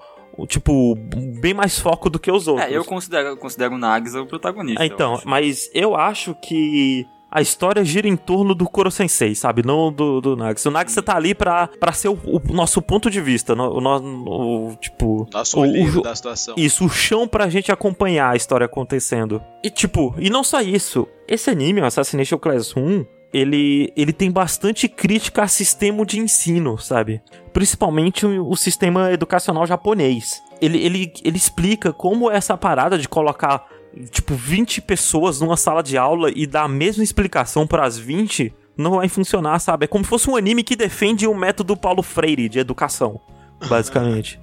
[0.47, 0.95] Tipo,
[1.39, 2.67] bem mais foco do que os outros.
[2.67, 4.84] É, eu considero, eu considero o Nagisa o protagonista.
[4.84, 9.65] É, então, mas eu acho que a história gira em torno do Koro Sensei, sabe?
[9.65, 10.69] Não do, do Nagisa.
[10.69, 13.55] O Nagisa tá ali pra, pra ser o, o nosso ponto de vista.
[13.55, 15.27] O, o, o tipo.
[15.33, 16.53] Nosso olheiro da situação.
[16.55, 19.41] Isso, o chão pra gente acompanhar a história acontecendo.
[19.63, 21.07] E tipo, e não só isso.
[21.27, 26.77] Esse anime, o Assassination Class 1, ele, ele tem bastante crítica a sistema de ensino,
[26.77, 27.19] sabe?
[27.51, 30.39] Principalmente o, o sistema educacional japonês.
[30.61, 33.65] Ele, ele, ele explica como essa parada de colocar
[34.10, 38.53] tipo, 20 pessoas numa sala de aula e dar a mesma explicação para as 20,
[38.77, 39.86] não vai funcionar, sabe?
[39.86, 43.19] É como se fosse um anime que defende o método Paulo Freire de educação,
[43.69, 44.39] basicamente.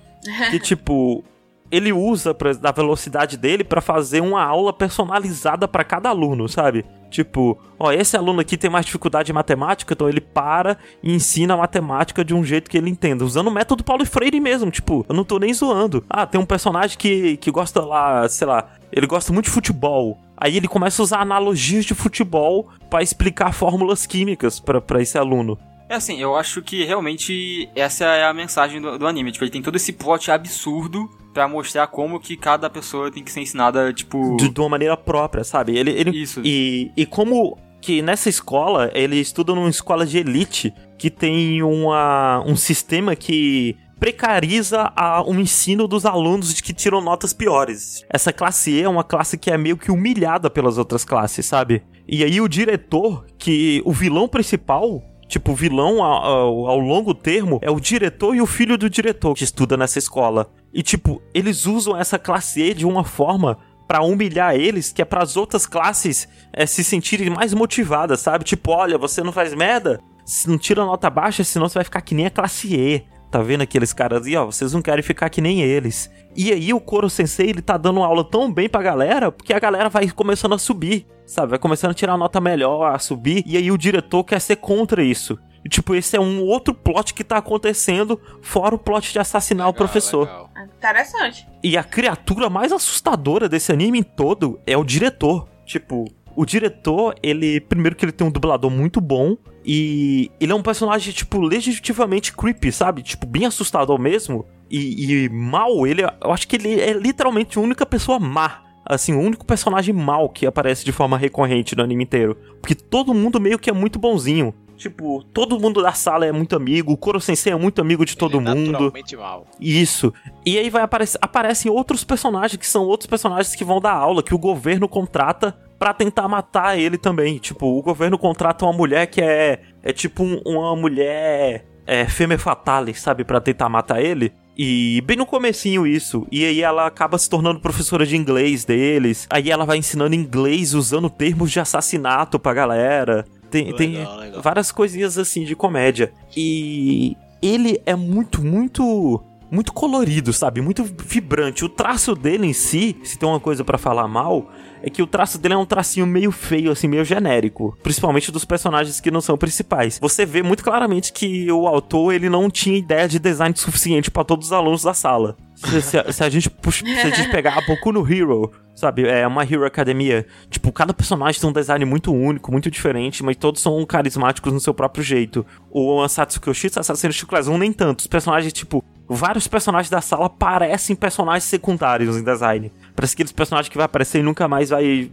[0.51, 1.25] que, tipo,
[1.71, 6.85] ele usa pra, da velocidade dele para fazer uma aula personalizada para cada aluno, sabe?
[7.11, 11.55] Tipo, ó, esse aluno aqui tem mais dificuldade em matemática, então ele para e ensina
[11.55, 15.05] a matemática de um jeito que ele entenda, usando o método Paulo Freire mesmo, tipo,
[15.09, 16.05] eu não tô nem zoando.
[16.09, 20.18] Ah, tem um personagem que, que gosta lá, sei lá, ele gosta muito de futebol.
[20.37, 25.59] Aí ele começa a usar analogias de futebol para explicar fórmulas químicas para esse aluno.
[25.88, 29.33] É assim, eu acho que realmente essa é a mensagem do, do anime.
[29.33, 33.33] Tipo, ele tem todo esse plot absurdo para mostrar como que cada pessoa tem que
[33.33, 34.37] ser ensinada, tipo.
[34.37, 35.77] De, de uma maneira própria, sabe?
[35.77, 36.40] Ele, ele, Isso.
[36.45, 42.43] E, e como que nessa escola, ele estuda numa escola de elite que tem uma,
[42.47, 48.05] um sistema que precariza a, o ensino dos alunos de que tiram notas piores.
[48.09, 51.83] Essa classe E é uma classe que é meio que humilhada pelas outras classes, sabe?
[52.09, 57.71] E aí o diretor, que o vilão principal, tipo, vilão ao, ao, longo termo é
[57.71, 60.53] o diretor e o filho do diretor que estuda nessa escola.
[60.75, 65.05] E tipo, eles usam essa classe E de uma forma para humilhar eles, que é
[65.05, 68.45] para as outras classes é, se sentirem mais motivadas, sabe?
[68.45, 70.01] Tipo, olha, você não faz merda,
[70.47, 73.05] não tira nota baixa, senão você vai ficar que nem a classe E.
[73.31, 74.47] Tá vendo aqueles caras aí, ó?
[74.47, 76.11] Vocês não querem ficar que nem eles.
[76.37, 79.59] E aí o Koro Sensei, ele tá dando aula tão bem pra galera, porque a
[79.59, 81.51] galera vai começando a subir, sabe?
[81.51, 85.03] Vai começando a tirar nota melhor, a subir, e aí o diretor quer ser contra
[85.03, 85.38] isso.
[85.64, 89.66] E, tipo, esse é um outro plot que tá acontecendo, fora o plot de assassinar
[89.66, 90.27] o Legal, professor.
[90.27, 90.51] legal.
[90.79, 91.47] Interessante.
[91.62, 95.47] E a criatura mais assustadora desse anime todo é o diretor.
[95.66, 96.07] Tipo,
[96.40, 97.61] o diretor, ele.
[97.61, 99.37] Primeiro que ele tem um dublador muito bom.
[99.62, 103.03] E ele é um personagem, tipo, legitimamente creepy, sabe?
[103.03, 104.46] Tipo, bem assustador mesmo.
[104.70, 106.03] E, e mal, ele.
[106.03, 108.62] Eu acho que ele é literalmente a única pessoa má.
[108.87, 112.35] Assim, o único personagem mal que aparece de forma recorrente no anime inteiro.
[112.59, 114.55] Porque todo mundo meio que é muito bonzinho.
[114.79, 118.16] Tipo, todo mundo da sala é muito amigo, o Koro Sensei é muito amigo de
[118.16, 118.72] todo Ele é mundo.
[118.72, 119.46] naturalmente mal.
[119.61, 120.11] Isso.
[120.46, 124.22] E aí vai aparecer, aparecem outros personagens que são outros personagens que vão dar aula,
[124.22, 127.38] que o governo contrata pra tentar matar ele também.
[127.38, 132.37] Tipo, o governo contrata uma mulher que é é tipo um- uma mulher é femme
[132.38, 134.33] fatale, sabe, Pra tentar matar ele.
[134.57, 136.27] E bem no comecinho isso.
[136.31, 139.27] E aí ela acaba se tornando professora de inglês deles.
[139.31, 143.25] Aí ela vai ensinando inglês usando termos de assassinato pra galera.
[143.51, 144.43] Tem, tem Legal, legal.
[144.43, 146.12] várias coisinhas assim de comédia.
[146.37, 149.21] E ele é muito, muito.
[149.51, 150.61] Muito colorido, sabe?
[150.61, 151.65] Muito vibrante.
[151.65, 154.51] O traço dele em si, se tem uma coisa pra falar mal,
[154.83, 157.77] é que o traço dele é um tracinho meio feio, assim, meio genérico.
[157.83, 159.99] Principalmente dos personagens que não são principais.
[160.01, 164.23] Você vê muito claramente que o autor, ele não tinha ideia de design suficiente pra
[164.25, 165.37] todos os alunos da sala.
[165.57, 169.07] Se, se- se a gente puxa, se a gente pegar a Boku no Hero, sabe?
[169.07, 170.27] É uma Hero Academia.
[170.49, 174.61] Tipo, cada personagem tem um design muito único, muito diferente, mas todos são carismáticos no
[174.61, 175.45] seu próprio jeito.
[175.71, 178.01] O Ansatsuki Yoshitsu, Assassin's Class 1, nem tanto.
[178.01, 178.83] Os personagens, tipo,
[179.14, 182.73] vários personagens da sala parecem personagens secundários em design.
[182.94, 185.11] Parece aqueles personagens que vai aparecer e nunca mais vai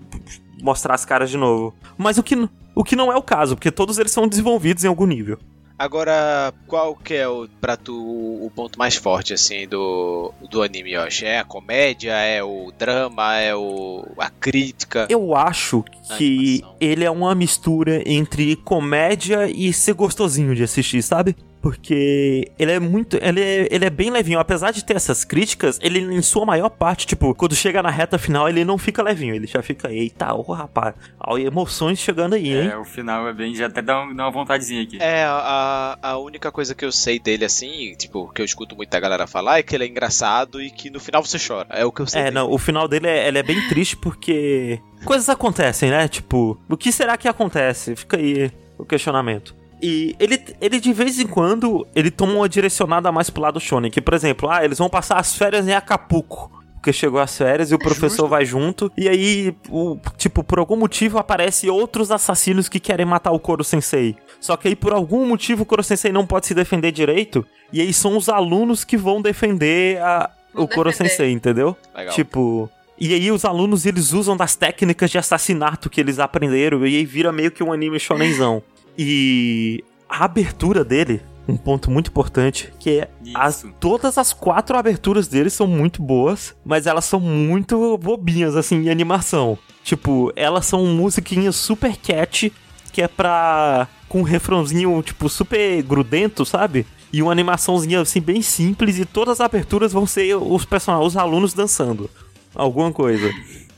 [0.62, 1.74] mostrar as caras de novo.
[1.98, 4.88] Mas o que, o que não é o caso, porque todos eles são desenvolvidos em
[4.88, 5.40] algum nível.
[5.80, 10.94] Agora, qual que é o, pra tu o ponto mais forte, assim, do, do anime,
[10.94, 11.26] Yoshi?
[11.26, 15.06] É a comédia, é o drama, é o, a crítica?
[15.08, 15.84] Eu acho
[16.18, 21.36] que ele é uma mistura entre comédia e ser gostosinho de assistir, sabe?
[21.72, 23.18] Porque ele é muito.
[23.22, 24.40] Ele é, ele é bem levinho.
[24.40, 28.18] Apesar de ter essas críticas, ele, em sua maior parte, tipo, quando chega na reta
[28.18, 29.36] final, ele não fica levinho.
[29.36, 30.96] Ele já fica, eita, ô rapaz.
[31.20, 32.70] Ó, emoções chegando aí, hein?
[32.70, 33.54] É, o final é bem.
[33.54, 34.98] Já até dá, um- dá uma vontadezinha aqui.
[35.02, 39.00] É, a, a única coisa que eu sei dele, assim, tipo, que eu escuto muita
[39.00, 41.68] galera falar, é que ele é engraçado e que no final você chora.
[41.70, 42.36] É o que eu sei É, dele.
[42.36, 46.08] não, o final dele é, ele é bem triste porque coisas acontecem, né?
[46.08, 47.96] Tipo, o que será que acontece?
[47.96, 49.56] Fica aí o questionamento.
[49.82, 53.92] E ele, ele de vez em quando, ele toma uma direcionada mais pro lado shonen,
[53.92, 56.52] que por exemplo, ah, eles vão passar as férias em Acapulco.
[56.76, 58.90] Porque chegou as férias e o professor vai junto.
[58.96, 63.64] E aí, o, tipo, por algum motivo aparecem outros assassinos que querem matar o Koro
[63.64, 64.16] Sensei.
[64.40, 67.46] Só que aí, por algum motivo, o Koro Sensei não pode se defender direito.
[67.74, 70.94] E aí são os alunos que vão defender a, o Koro.
[70.94, 71.76] Sensei, entendeu?
[71.96, 72.14] Legal.
[72.14, 72.70] Tipo.
[73.00, 77.06] E aí os alunos eles usam das técnicas de assassinato que eles aprenderam e aí
[77.06, 78.64] vira meio que um anime shonenzão.
[78.98, 85.28] E a abertura dele, um ponto muito importante, que é as, todas as quatro aberturas
[85.28, 89.58] dele são muito boas, mas elas são muito bobinhas assim em animação.
[89.84, 92.52] Tipo, elas são musiquinhas super cat
[92.92, 96.86] que é pra com um refrãozinho tipo super grudento, sabe?
[97.14, 101.18] E uma animaçãozinha assim bem simples e todas as aberturas vão ser os personagens, os
[101.18, 102.10] alunos dançando
[102.56, 103.32] alguma coisa.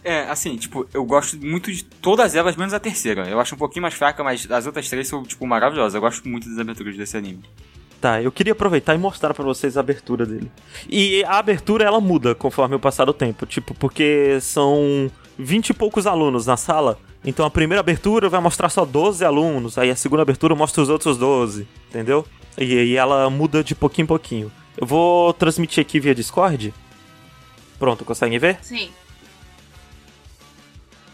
[0.09, 3.29] É, assim, tipo, eu gosto muito de todas elas, menos a terceira.
[3.29, 5.93] Eu acho um pouquinho mais fraca, mas as outras três são, tipo, maravilhosas.
[5.93, 7.43] Eu gosto muito das aberturas desse anime.
[8.01, 10.51] Tá, eu queria aproveitar e mostrar pra vocês a abertura dele.
[10.89, 15.73] E a abertura ela muda conforme o passar do tempo, tipo, porque são 20 e
[15.75, 16.97] poucos alunos na sala.
[17.23, 20.89] Então a primeira abertura vai mostrar só 12 alunos, aí a segunda abertura mostra os
[20.89, 22.25] outros 12, entendeu?
[22.57, 24.51] E aí ela muda de pouquinho em pouquinho.
[24.75, 26.73] Eu vou transmitir aqui via Discord.
[27.77, 28.57] Pronto, conseguem ver?
[28.63, 28.89] Sim.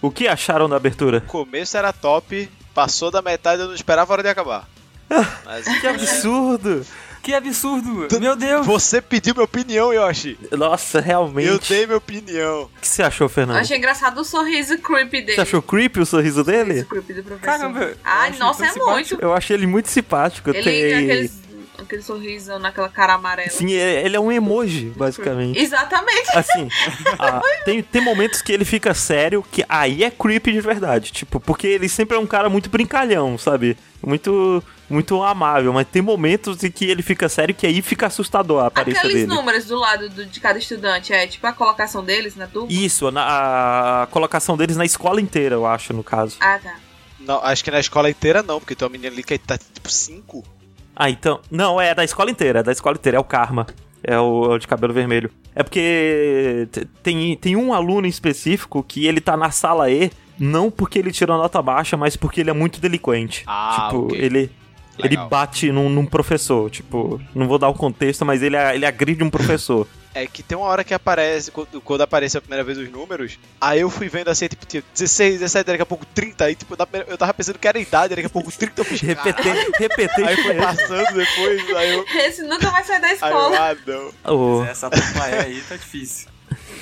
[0.06, 1.18] O que acharam da abertura?
[1.18, 4.68] O começo era top, passou da metade eu não esperava a hora de acabar.
[5.46, 6.86] Mas, Que absurdo!
[7.24, 8.08] Que absurdo!
[8.20, 8.68] Meu Deus!
[8.68, 10.38] Você pediu minha opinião, Yoshi.
[10.52, 11.48] Nossa, realmente.
[11.48, 12.64] Eu dei minha opinião.
[12.78, 13.58] O que você achou, Eu Fernando?
[13.58, 15.34] achei engraçado o sorriso creepy dele.
[15.34, 16.84] Você achou creepy o sorriso dele?
[16.84, 17.42] Sorriso creepy do professor.
[17.46, 18.92] Caramba, eu Ai, nossa, é simpático.
[18.92, 19.18] muito.
[19.20, 20.52] Eu achei ele muito simpático.
[20.52, 21.32] Ele tem aqueles,
[21.80, 23.50] aquele sorriso naquela cara amarela.
[23.50, 25.60] Sim, ele é um emoji, basicamente.
[25.60, 26.36] Exatamente.
[26.38, 26.68] Assim,
[27.20, 31.12] ah, tem, tem momentos que ele fica sério, que aí é creepy de verdade.
[31.12, 33.78] Tipo, porque ele sempre é um cara muito brincalhão, sabe?
[34.06, 35.74] Muito, muito amável.
[35.74, 39.22] Mas tem momentos em que ele fica sério que aí fica assustador a aparência Aqueles
[39.24, 39.28] dele.
[39.36, 42.68] números do lado do- de cada estudante, é tipo a colocação deles na turma?
[42.72, 46.38] Isso, na, a colocação deles na escola inteira, eu acho, no caso.
[46.40, 46.76] Ah, tá.
[47.20, 49.90] Não, acho que na escola inteira não, porque tem uma menina ali que tá tipo
[49.90, 50.44] 5.
[50.96, 51.40] Ah, então.
[51.52, 53.68] Não, é da escola inteira, é da escola inteira, é o Karma.
[54.04, 55.32] É o, é o de cabelo vermelho.
[55.56, 56.68] É porque
[57.02, 61.12] tem, tem um aluno em específico que ele tá na sala E, não porque ele
[61.12, 63.44] tirou nota baixa, mas porque ele é muito delinquente.
[63.48, 64.20] Ah, tipo, ok.
[64.20, 64.52] ele.
[64.98, 65.28] Ele Legal.
[65.28, 69.30] bate num, num professor, tipo, não vou dar o contexto, mas ele, ele agride um
[69.30, 69.86] professor.
[70.16, 73.38] É que tem uma hora que aparece, quando, quando apareceu a primeira vez os números,
[73.60, 76.74] aí eu fui vendo assim, tipo, tinha 16, 17, daqui a pouco 30, aí tipo,
[77.08, 80.24] eu tava pensando que era a idade, daqui a pouco 30 eu fiz, Repetente, repetente
[80.24, 82.06] Aí foi passando depois, aí eu.
[82.16, 83.58] Esse nunca vai sair da Aí eu, escola.
[83.60, 84.34] ah, não.
[84.34, 86.30] Ô, Essa Tupaé aí tá difícil.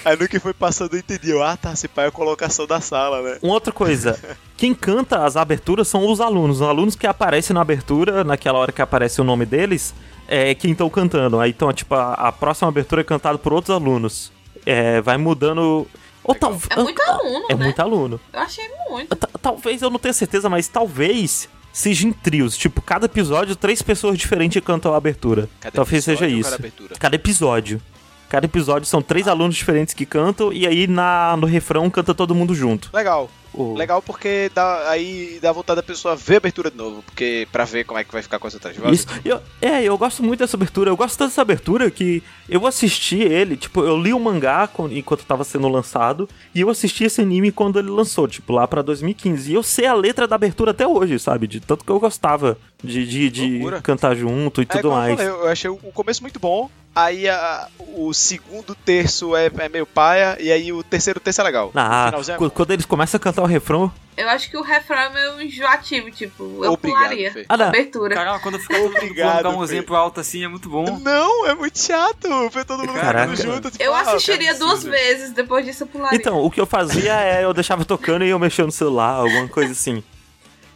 [0.05, 2.67] Aí no que foi passando eu entendi, eu, ah tá, se pai é a colocação
[2.67, 3.39] da sala, né?
[3.41, 4.19] Uma outra coisa,
[4.55, 6.57] quem canta as aberturas são os alunos.
[6.57, 9.93] Os alunos que aparecem na abertura, naquela hora que aparece o nome deles,
[10.35, 11.39] é quem estão cantando.
[11.39, 14.31] Aí então, tipo, a, a próxima abertura é cantada por outros alunos.
[14.65, 15.87] É, vai mudando.
[16.23, 17.63] Ou tal, É muito aluno, É né?
[17.65, 18.19] muito aluno.
[18.31, 19.15] Eu achei muito.
[19.15, 22.55] Ta- Talvez, eu não tenha certeza, mas talvez seja em trios.
[22.57, 25.49] Tipo, cada episódio, três pessoas diferentes cantam a abertura.
[25.59, 26.49] Cada talvez seja isso.
[26.51, 26.71] cada?
[26.97, 27.81] Cada episódio.
[28.29, 32.33] Cada episódio são três alunos diferentes que cantam e aí na, no refrão canta todo
[32.33, 32.89] mundo junto.
[32.93, 33.29] Legal.
[33.53, 37.47] O- Legal porque dá, aí dá vontade da pessoa ver a abertura de novo, porque
[37.51, 39.01] pra ver como é que vai ficar com essa outras vozes.
[39.01, 39.07] Isso.
[39.23, 40.89] Eu, é, eu gosto muito dessa abertura.
[40.89, 45.23] Eu gosto tanto dessa abertura que eu assisti ele, tipo, eu li o mangá enquanto
[45.25, 49.51] tava sendo lançado e eu assisti esse anime quando ele lançou, tipo, lá pra 2015.
[49.51, 51.47] E eu sei a letra da abertura até hoje, sabe?
[51.47, 54.97] De tanto que eu gostava de, de, de cantar junto e É, tudo como eu
[54.99, 55.15] mais.
[55.15, 59.85] falei, eu achei o começo muito bom, aí a- o segundo terço é, é meio
[59.85, 61.71] paia, e aí o terceiro terço é legal.
[61.73, 64.99] Ah, é qu- quando eles começam a cantar o refrão, Eu acho que o refrão
[64.99, 67.45] é meio enjoativo, tipo, eu Obrigado, pularia Fê.
[67.49, 67.65] Ah, não.
[67.67, 68.13] abertura.
[68.13, 68.91] Caramba, quando fica todo
[69.51, 70.99] mundo um exemplo alto assim é muito bom.
[70.99, 73.35] Não, é muito chato ver todo mundo Caraca.
[73.35, 73.71] junto.
[73.71, 76.15] Tipo, Eu ah, assistiria cara, duas vezes, depois disso eu pularia.
[76.19, 79.47] Então, o que eu fazia é eu deixava tocando e eu mexia no celular, alguma
[79.47, 80.03] coisa assim.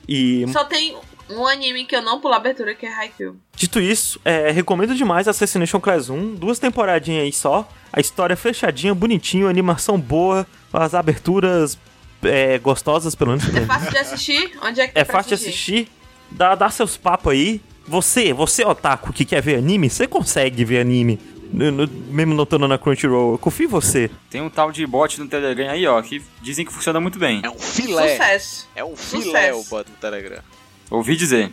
[0.08, 0.98] E Só tem
[1.30, 3.36] um anime que eu não pulo a abertura, que é Haikyuu.
[3.56, 7.68] dito isso, é, recomendo demais Assassination Class 1, duas temporadinhas aí só.
[7.92, 11.78] A história fechadinha, bonitinho, animação boa, as aberturas
[12.24, 13.56] é, gostosas, pelo menos.
[13.56, 14.58] É fácil de assistir?
[14.62, 15.88] Onde é que É pra fácil de assistir,
[16.32, 17.62] dá, dá seus papos aí.
[17.88, 21.20] Você, você otaku que quer ver anime, você consegue ver anime.
[21.54, 24.12] no- no- mesmo não estando na Crunchyroll, eu confio em você.
[24.30, 27.40] Tem um tal de bot no Telegram aí, ó, que dizem que funciona muito bem.
[27.42, 28.10] É um filé.
[28.18, 28.68] Sucesso.
[28.76, 29.60] É um filé Sucesso.
[29.60, 30.42] o bot no Telegram.
[30.90, 31.52] Ouvi dizer.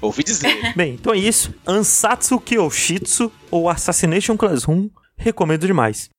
[0.00, 0.74] Ouvi dizer.
[0.74, 1.54] Bem, então é isso.
[1.66, 6.10] Ansatsu Kyoshitsu ou Assassination Classroom, recomendo demais.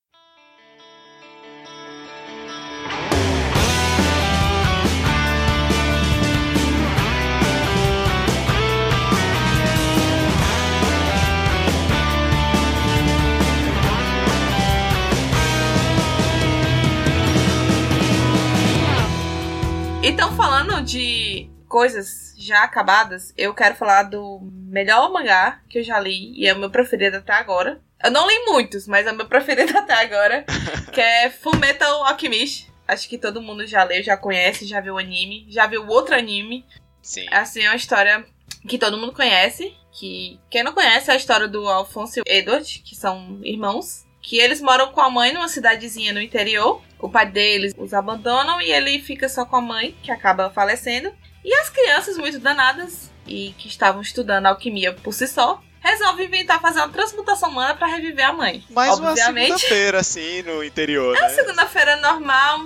[20.06, 26.00] Então, falando de coisas já acabadas, eu quero falar do melhor mangá que eu já
[26.00, 27.82] li, e é o meu preferido até agora.
[28.04, 30.46] Eu não li muitos, mas é o meu preferido até agora,
[30.94, 32.72] que é Fullmetal Alchemist.
[32.88, 36.14] Acho que todo mundo já leu, já conhece, já viu o anime, já viu outro
[36.14, 36.64] anime.
[37.02, 37.26] Sim.
[37.32, 38.24] Assim, é uma história
[38.70, 39.76] que todo mundo conhece.
[39.92, 44.06] Que quem não conhece é a história do Alfonso e Edward, que são irmãos.
[44.22, 46.84] Que eles moram com a mãe numa cidadezinha no interior.
[47.00, 51.12] O pai deles os abandonam e ele fica só com a mãe, que acaba falecendo.
[51.44, 56.62] E as crianças, muito danadas, e que estavam estudando alquimia por si só, resolvem inventar
[56.62, 58.64] fazer uma transmutação humana pra reviver a mãe.
[58.70, 59.48] Mais uma Obviamente.
[59.48, 61.30] segunda-feira, assim, no interior, É né?
[61.30, 62.62] segunda-feira normal.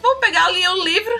[0.00, 1.12] Vou pegar ali o livro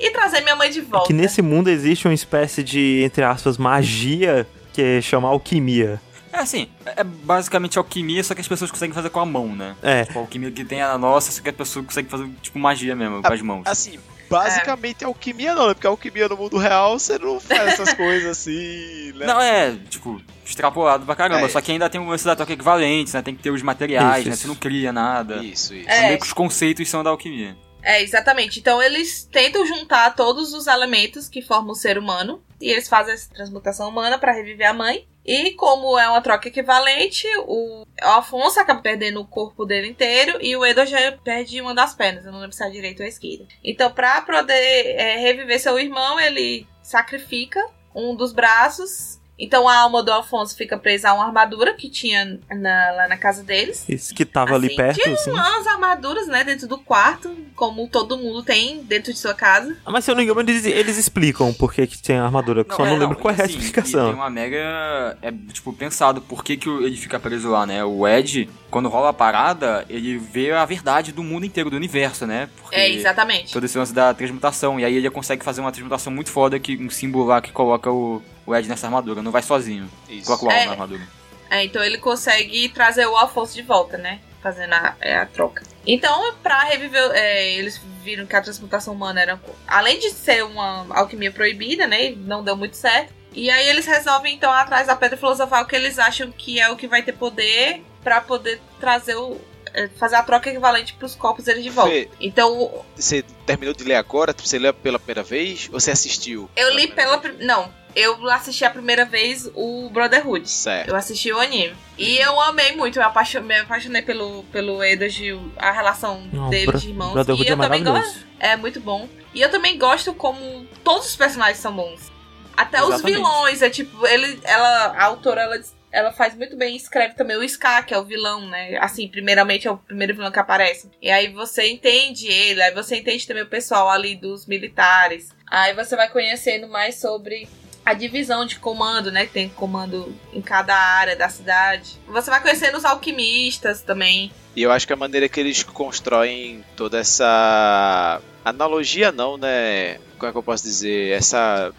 [0.00, 1.06] e trazer minha mãe de volta.
[1.06, 6.00] Que nesse mundo existe uma espécie de, entre aspas, magia que é chamar alquimia.
[6.32, 9.74] É assim, é basicamente alquimia, só que as pessoas conseguem fazer com a mão, né?
[9.82, 10.04] É.
[10.04, 12.58] Tipo, a alquimia que tem é a nossa, só que a pessoa consegue fazer, tipo,
[12.58, 13.62] magia mesmo, com as mãos.
[13.66, 15.74] Assim, basicamente alquimia não, né?
[15.74, 19.26] Porque alquimia no mundo real você não faz essas coisas assim, né?
[19.26, 21.46] Não, é, tipo, extrapolado pra caramba.
[21.46, 21.48] É.
[21.48, 23.22] Só que ainda tem o lance da troca equivalentes, né?
[23.22, 24.34] Tem que ter os materiais, Isso, né?
[24.34, 24.42] isso.
[24.42, 25.36] Você não cria nada.
[25.36, 25.88] Isso, isso.
[25.88, 26.08] É.
[26.08, 27.56] Meio que os conceitos são da alquimia.
[27.82, 28.58] É, exatamente.
[28.58, 33.14] Então eles tentam juntar todos os elementos que formam o ser humano e eles fazem
[33.14, 35.06] essa transmutação humana pra reviver a mãe.
[35.26, 40.56] E como é uma troca equivalente, o Alfonso acaba perdendo o corpo dele inteiro e
[40.56, 43.06] o Edward já perde uma das pernas, eu não lembro se é a direita ou
[43.06, 43.46] a esquerda.
[43.64, 47.60] Então, pra poder é, reviver seu irmão, ele sacrifica
[47.92, 49.20] um dos braços.
[49.38, 53.16] Então a alma do Alfonso fica presa a uma armadura que tinha na- lá na
[53.18, 53.84] casa deles.
[53.88, 55.30] Isso que tava ali Assim, perto, tinha assim.
[55.30, 59.76] umas armaduras, né, dentro do quarto, como todo mundo tem dentro de sua casa.
[59.86, 62.64] Mas se eu não me engano, eles, eles explicam por que, que tem a armadura.
[62.70, 64.06] só não lembro qual é a assim, explicação.
[64.06, 65.18] tem uma mega.
[65.20, 67.84] É, tipo, pensado por que, que ele fica preso lá, né?
[67.84, 72.26] O Ed, quando rola a parada, ele vê a verdade do mundo inteiro, do universo,
[72.26, 72.48] né?
[72.56, 73.52] Porque É, exatamente.
[73.52, 74.80] Todo esse lance da transmutação.
[74.80, 77.90] E aí ele consegue fazer uma transmutação muito foda, que um símbolo lá que coloca
[77.90, 79.20] o, o Ed nessa armadura.
[79.22, 79.90] Não vai sozinho.
[80.08, 80.26] Isso.
[80.26, 80.64] Coloca o Al É.
[80.66, 81.02] na armadura.
[81.50, 84.20] É, então ele consegue trazer o Alfonso de volta, né?
[84.42, 85.62] Fazendo a, é, a troca.
[85.86, 87.10] Então, pra reviver.
[87.14, 89.40] é, eles viram que a transmutação humana era.
[89.66, 92.14] Além de ser uma alquimia proibida, né?
[92.16, 93.12] Não deu muito certo.
[93.32, 96.76] E aí eles resolvem então atrás da pedra filosofal que eles acham que é o
[96.76, 99.38] que vai ter poder pra poder trazer o
[99.74, 101.90] é, fazer a troca equivalente pros corpos deles de volta.
[101.90, 104.34] Fê, Então, Você terminou de ler agora?
[104.36, 105.68] Você leu pela primeira vez?
[105.72, 106.48] Ou você assistiu?
[106.56, 107.34] eu li primeira pela vez?
[107.36, 110.48] prim- não, eu assisti a primeira vez o Brotherhood.
[110.48, 110.88] Certo.
[110.90, 111.74] Eu assisti o anime.
[111.98, 116.66] E eu amei muito, eu apaixo- me apaixonei pelo, pelo Edoji, a relação Não, deles
[116.66, 117.12] Bro- de irmãos.
[117.14, 118.14] Brotherhood e é eu também maravilhoso.
[118.20, 118.26] gosto.
[118.38, 119.08] É muito bom.
[119.34, 122.12] E eu também gosto como todos os personagens são bons.
[122.56, 123.16] Até os Exatamente.
[123.16, 125.60] vilões, é tipo, ele, ela, a autora, ela,
[125.92, 128.76] ela faz muito bem, escreve também o Scar, que é o vilão, né?
[128.80, 130.90] Assim, primeiramente é o primeiro vilão que aparece.
[131.00, 135.34] E aí você entende ele, aí você entende também o pessoal ali dos militares.
[135.50, 137.46] Aí você vai conhecendo mais sobre
[137.86, 139.26] a divisão de comando, né?
[139.26, 142.00] Que tem comando em cada área da cidade.
[142.08, 144.32] Você vai conhecendo os alquimistas também.
[144.56, 150.00] E eu acho que a maneira que eles constroem toda essa analogia não, né?
[150.18, 151.12] Como é que eu posso dizer?
[151.12, 151.72] Essa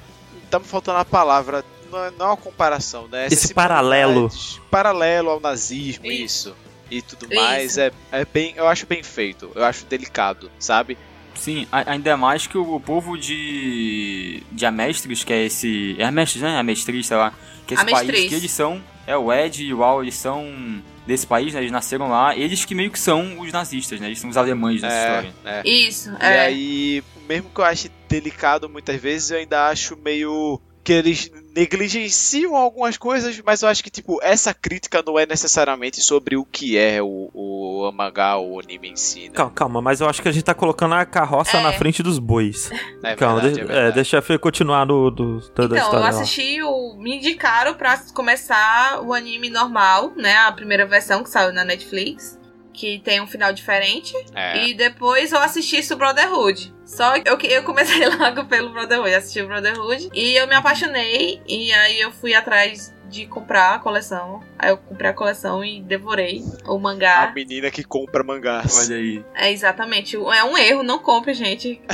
[0.49, 3.26] tá me faltando a palavra, não é, não é uma comparação, né?
[3.26, 4.32] Essas Esse paralelo.
[4.72, 6.49] paralelo ao nazismo, Isso.
[6.49, 6.55] isso.
[6.89, 7.36] E tudo Isso.
[7.36, 10.97] mais é, é bem, eu acho bem feito, eu acho delicado, sabe?
[11.38, 14.43] Sim, ainda mais que o, povo de.
[14.51, 15.95] de Amestris, que é esse.
[15.99, 16.57] É Amestris, né?
[16.57, 17.33] Amestris, sei lá.
[17.65, 18.11] Que é esse Amestris.
[18.11, 18.81] país que eles são.
[19.05, 21.61] É o Ed e o Al, eles são desse país, né?
[21.61, 22.35] Eles nasceram lá.
[22.35, 24.07] Eles que meio que são os nazistas, né?
[24.07, 25.33] Eles são os alemães nessa É, história.
[25.45, 25.69] é.
[25.69, 26.39] Isso, E é.
[26.41, 32.55] aí, mesmo que eu ache delicado muitas vezes, eu ainda acho meio que eles negligenciam
[32.55, 36.77] algumas coisas, mas eu acho que, tipo, essa crítica não é necessariamente sobre o que
[36.77, 39.31] é o, o mangá ou o anime em si, né?
[39.33, 41.61] Calma, calma, mas eu acho que a gente tá colocando a carroça É.
[41.61, 42.71] na frente dos bois.
[43.03, 45.91] É calma, verdade, de- é é, deixa a Fê continuar no, do, toda a Então,
[45.93, 46.07] eu história.
[46.21, 46.95] assisti o.
[46.97, 50.38] Me indicaram pra começar o anime normal, né?
[50.38, 52.36] A primeira versão que saiu na Netflix.
[52.78, 54.13] Que tem um final diferente.
[54.36, 54.67] É.
[54.67, 56.71] E depois eu assisti isso Brotherhood.
[56.86, 59.13] Só que eu, eu comecei logo pelo Brotherhood.
[59.15, 60.09] Assisti o Brotherhood.
[60.13, 61.41] E eu me apaixonei.
[61.47, 64.41] E aí eu fui atrás de comprar a coleção.
[64.59, 67.32] Aí eu comprei a coleção e devorei o A mangá.
[67.34, 68.78] menina que compra mangás.
[68.86, 69.23] Olha aí.
[69.34, 70.15] É exatamente.
[70.15, 71.82] É um erro, não compre, gente.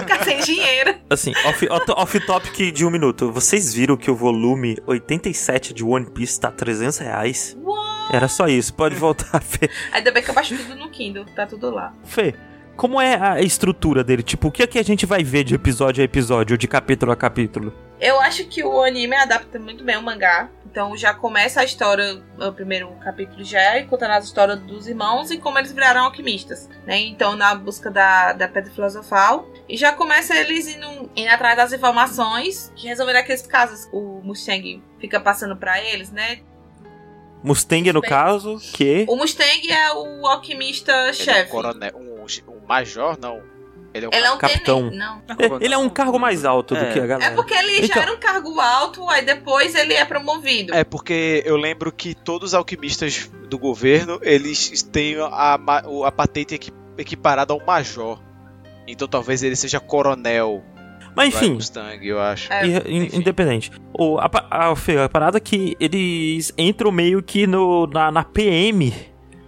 [0.00, 0.96] Ficar sem dinheiro.
[1.10, 3.30] Assim, off, off- off-topic de um minuto.
[3.30, 7.56] Vocês viram que o volume 87 de One Piece tá 300 reais?
[8.12, 9.68] Era só isso, pode voltar, Fê.
[9.92, 11.24] Ainda bem que eu baixo tudo no Kindle.
[11.34, 11.92] Tá tudo lá.
[12.04, 12.34] Fê,
[12.76, 14.22] como é a estrutura dele?
[14.22, 16.66] Tipo, o que é que a gente vai ver de episódio a episódio, ou de
[16.66, 17.72] capítulo a capítulo?
[18.00, 20.50] Eu acho que o anime adapta muito bem o mangá.
[20.66, 25.30] Então já começa a história, o primeiro capítulo já é contando as histórias dos irmãos
[25.30, 26.98] e como eles viraram alquimistas, né?
[26.98, 29.48] Então na busca da, da pedra filosofal.
[29.68, 33.88] E já começa eles indo, indo atrás das informações que resolveram aqueles casos.
[33.92, 36.40] O Mustang fica passando pra eles, né?
[37.44, 39.04] Mustang, no caso, que...
[39.08, 41.50] O Mustang é o alquimista Ele é um chefe.
[41.50, 43.42] coronel, um, um major, não.
[43.92, 44.78] Ele é um Ele é um Capitão.
[44.90, 44.96] tenente.
[44.96, 45.22] Não.
[45.38, 46.92] É, Ele é um cargo mais alto do É.
[46.92, 47.34] que a É galera.
[47.36, 50.74] porque ele já Então- era um cargo alto, aí depois ele é promovido.
[50.74, 55.54] É porque eu lembro que todos os alquimistas do governo, eles têm a,
[56.06, 58.18] a patente equi- equiparada ao major.
[58.88, 60.62] Então talvez ele seja coronel.
[61.16, 62.52] Mas enfim, Mustang, eu acho.
[62.52, 63.70] É, E- independente.
[63.92, 64.72] O, a, a,
[65.04, 68.92] a parada é que eles entram meio que no, na, na PM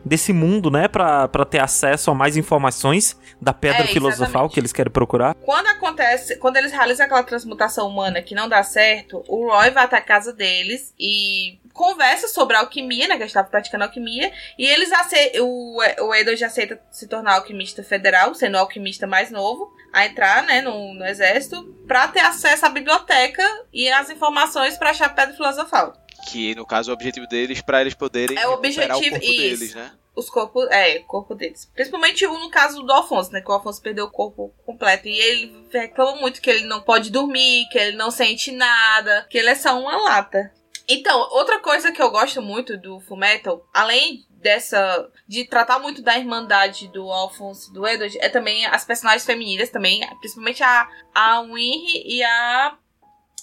[0.04, 0.86] desse mundo, né?
[0.86, 4.52] Pra, pra ter acesso a mais informações da pedra É, filosofal exatamente.
[4.54, 5.34] que eles querem procurar.
[5.34, 9.84] Quando acontece, quando eles realizam aquela transmutação humana que não dá certo, o Roy vai
[9.84, 13.14] até a casa deles e conversa sobre a alquimia, né?
[13.16, 14.33] Que eles estavam praticando alquimia.
[14.59, 15.47] E eles aceitam.
[15.47, 20.07] O, o Edo já aceita se tornar alquimista federal, sendo o alquimista mais novo, a
[20.07, 25.14] entrar, né, no, no exército, pra ter acesso à biblioteca e às informações pra achar
[25.14, 25.95] pedra filosofal.
[26.29, 29.37] Que no caso o objetivo deles pra eles poderem É o objetivo- o corpo isso.
[29.37, 29.93] deles, né?
[30.16, 30.66] Os corpos.
[30.70, 31.70] É, o corpo deles.
[31.74, 33.43] Principalmente no caso do Alfonso, né?
[33.43, 35.07] Que o Alfonso perdeu o corpo completo.
[35.07, 39.37] E ele reclama muito que ele não pode dormir, que ele não sente nada, que
[39.37, 40.51] ele é só uma lata.
[40.89, 45.11] Então, outra coisa que eu gosto muito do Fullmetal, além dessa.
[45.26, 49.70] de tratar muito da irmandade do Alfonso e do Edward, é também as personagens femininas
[49.70, 52.76] também, principalmente a, a Winry e a.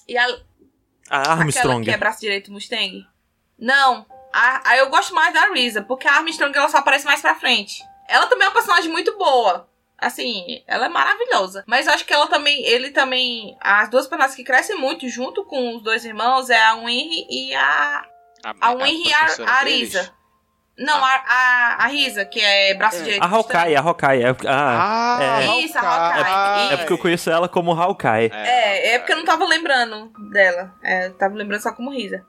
[0.07, 0.25] E a,
[1.09, 1.83] A Armstrong.
[1.83, 3.05] que é braço direito Mustang?
[3.59, 4.05] Não.
[4.31, 7.35] A, a- eu gosto mais da Risa, porque a Armstrong ela só aparece mais pra
[7.35, 7.83] frente.
[8.07, 9.69] Ela também é uma personagem muito boa.
[10.05, 11.63] Assim, ela é maravilhosa.
[11.67, 12.63] Mas eu acho que ela também.
[12.65, 13.55] Ele também.
[13.61, 17.55] As duas personagens que crescem muito junto com os dois irmãos é a Winry e
[17.55, 18.05] a.
[18.59, 19.25] A Winry e a,
[19.59, 19.93] a deles.
[19.93, 20.13] Risa.
[20.77, 23.03] Não, a, a, a Risa, que é braço É.
[23.03, 24.23] direito A Hawkeye, a Hawkeye.
[24.23, 25.61] É, ah, Ah, É.
[25.61, 26.73] Isso, a Hawkeye.
[26.73, 28.31] é porque eu conheço ela como Hawkeye.
[28.33, 30.73] É, é porque eu não tava lembrando dela.
[30.83, 32.25] É, eu tava lembrando só como Risa.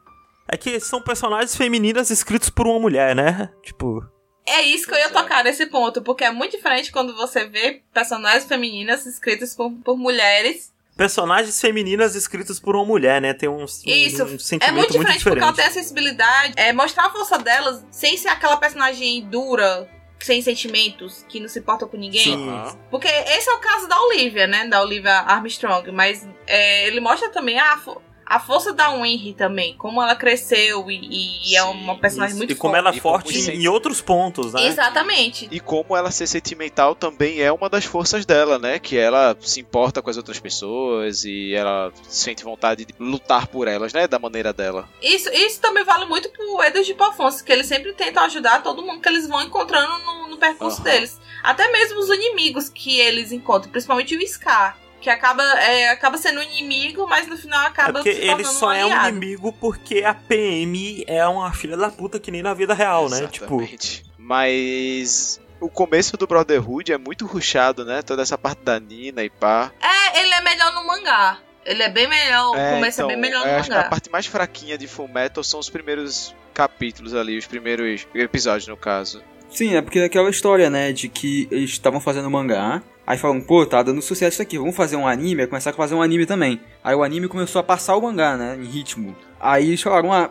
[0.47, 3.49] É que são personagens femininas escritos por uma mulher, né?
[3.62, 4.05] Tipo.
[4.47, 5.09] É isso que eu ia é.
[5.11, 9.97] tocar nesse ponto, porque é muito diferente quando você vê personagens femininas escritas por, por
[9.97, 13.34] mulheres personagens femininas escritas por uma mulher, né?
[13.34, 14.22] Tem um, Isso.
[14.24, 15.57] um É sentimento muito diferente, porque ela diferente.
[15.57, 16.53] tem a sensibilidade.
[16.57, 19.90] É mostrar a força delas sem ser aquela personagem dura,
[20.20, 22.22] sem sentimentos, que não se importa com ninguém.
[22.22, 22.78] Sim.
[22.92, 24.68] Porque esse é o caso da Olivia, né?
[24.68, 25.90] Da Olivia Armstrong.
[25.90, 29.75] Mas é, ele mostra também a, fo- a força da Winry também.
[29.77, 32.39] Como ela cresceu e, e é Sim, uma personagem Isso.
[32.39, 32.87] muito e como forte.
[32.87, 34.66] ela é como forte isso- em, outros pontos, né?
[34.66, 35.49] Exatamente.
[35.51, 38.79] E como ela ser sentimental também é uma das forças dela, né?
[38.79, 43.68] Que ela se importa com as outras pessoas e ela sente vontade de lutar por
[43.68, 44.07] elas, né?
[44.07, 44.89] Da maneira dela.
[45.03, 48.83] Isso, isso também vale muito pro Edward de Afonso, que eles sempre tentam ajudar todo
[48.83, 50.91] mundo que eles vão encontrando no, no percurso Aham.
[50.91, 51.20] deles.
[51.43, 54.79] Até mesmo os inimigos que eles encontram, principalmente o Scar.
[55.05, 58.43] Que acaba, é, acaba sendo um inimigo, mas no final É acaba porque se ele
[58.43, 62.43] só um é um inimigo porque a PM é uma filha da puta que nem
[62.43, 63.27] na vida real, né?
[63.27, 64.03] Tipo, Exatamente.
[64.17, 68.01] Mas o começo do Brotherhood é muito ruchado, né?
[68.01, 69.71] Toda essa parte da Nina e pá.
[69.79, 71.37] É, ele é melhor no mangá.
[71.67, 73.91] Ele é bem melhor, o começo é bem melhor no eu acho que a mangá.
[73.91, 78.77] parte mais fraquinha de Full Metal são os primeiros capítulos ali, os primeiros episódios no
[78.79, 79.23] caso.
[79.55, 83.41] Sim, é porque é aquela história, né, de que eles estavam fazendo mangá, aí falaram,
[83.41, 86.03] pô, tá dando sucesso isso aqui, vamos fazer um anime, aí começaram a fazer um
[86.03, 86.61] anime também.
[86.83, 89.15] Aí o anime começou a passar o mangá, né, em ritmo.
[89.41, 90.31] Aí eles falaram, ah,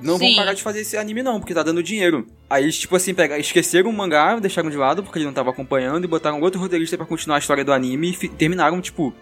[0.00, 0.20] não Sim.
[0.20, 2.28] vamos parar de fazer esse anime não, porque tá dando dinheiro.
[2.48, 5.50] Aí eles, tipo assim, pegaram, esqueceram o mangá, deixaram de lado, porque ele não tava
[5.50, 9.12] acompanhando, e botaram outro roteirista pra continuar a história do anime, e terminaram, tipo...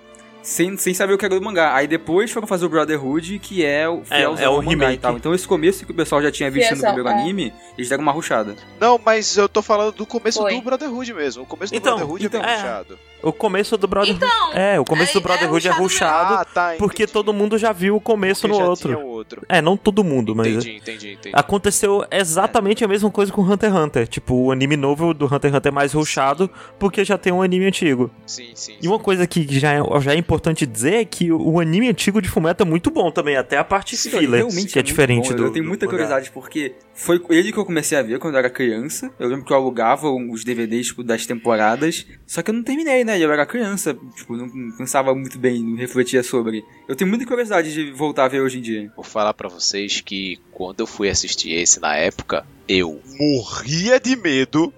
[0.43, 1.74] Sem, sem saber o que era do mangá.
[1.74, 4.99] Aí depois foram fazer o Brotherhood, que é o É, é o mangá e remake.
[5.03, 5.16] tal.
[5.16, 7.22] Então esse começo que o pessoal já tinha visto no Fielzão, primeiro é.
[7.22, 8.57] anime, eles deram uma ruchada.
[8.80, 10.55] Não, mas eu tô falando do começo Foi.
[10.55, 11.43] do Brotherhood mesmo.
[11.43, 12.57] O começo do Então, Brotherhood então, é bem é.
[12.57, 12.99] ruchado.
[13.22, 14.24] o começo do Brotherhood.
[14.24, 17.59] Então, é, o começo do é- é Brotherhood é ruchado Ah, tá, porque todo mundo
[17.59, 18.89] já viu o começo Porque no já outro.
[18.95, 19.43] tinha outro.
[19.49, 20.47] É, não todo mundo, mas.
[20.47, 21.34] Entendi, entendi, entendi.
[21.36, 24.07] Aconteceu exatamente a mesma coisa com Hunter x Hunter.
[24.09, 27.43] Tipo, o anime novo do Hunter x Hunter é mais rushado porque já tem um
[27.43, 28.11] anime antigo.
[28.24, 28.76] Sim, sim.
[28.80, 32.20] E uma coisa que já é, já é importante dizer é que o anime antigo
[32.20, 34.87] de Fullmetal é muito bom também, até a parte Sim, filler, realmente que é muito
[34.87, 35.37] diferente bom.
[35.37, 38.41] do Eu tenho muita curiosidade, porque foi ele que eu comecei a ver quando eu
[38.41, 39.11] era criança.
[39.18, 42.07] Eu lembro que eu alugava os DVDs tipo, das temporadas.
[42.26, 43.18] Só que eu não terminei, né?
[43.18, 46.62] Eu era criança, tipo, não não pensava muito bem, não refletia sobre.
[46.87, 48.93] Eu tenho muita curiosidade de voltar a ver hoje em dia.
[48.95, 54.14] Vou falar pra vocês que quando eu fui assistir esse na época, eu morria de
[54.16, 54.72] medo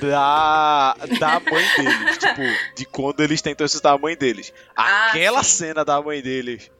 [0.00, 2.18] da, da mãe deles.
[2.18, 2.42] tipo,
[2.76, 4.52] de quando eles tentam assustar a mãe deles.
[4.76, 5.66] Ah, Aquela sim.
[5.66, 6.70] cena da mãe deles,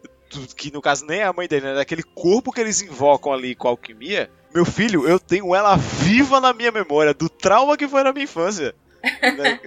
[0.57, 1.75] que no caso nem é a mãe deles, né?
[1.75, 4.31] Daquele corpo que eles invocam ali com a alquimia.
[4.55, 8.25] Meu filho, eu tenho ela viva na minha memória, do trauma que foi na minha
[8.25, 8.75] infância.
[9.03, 9.59] Da-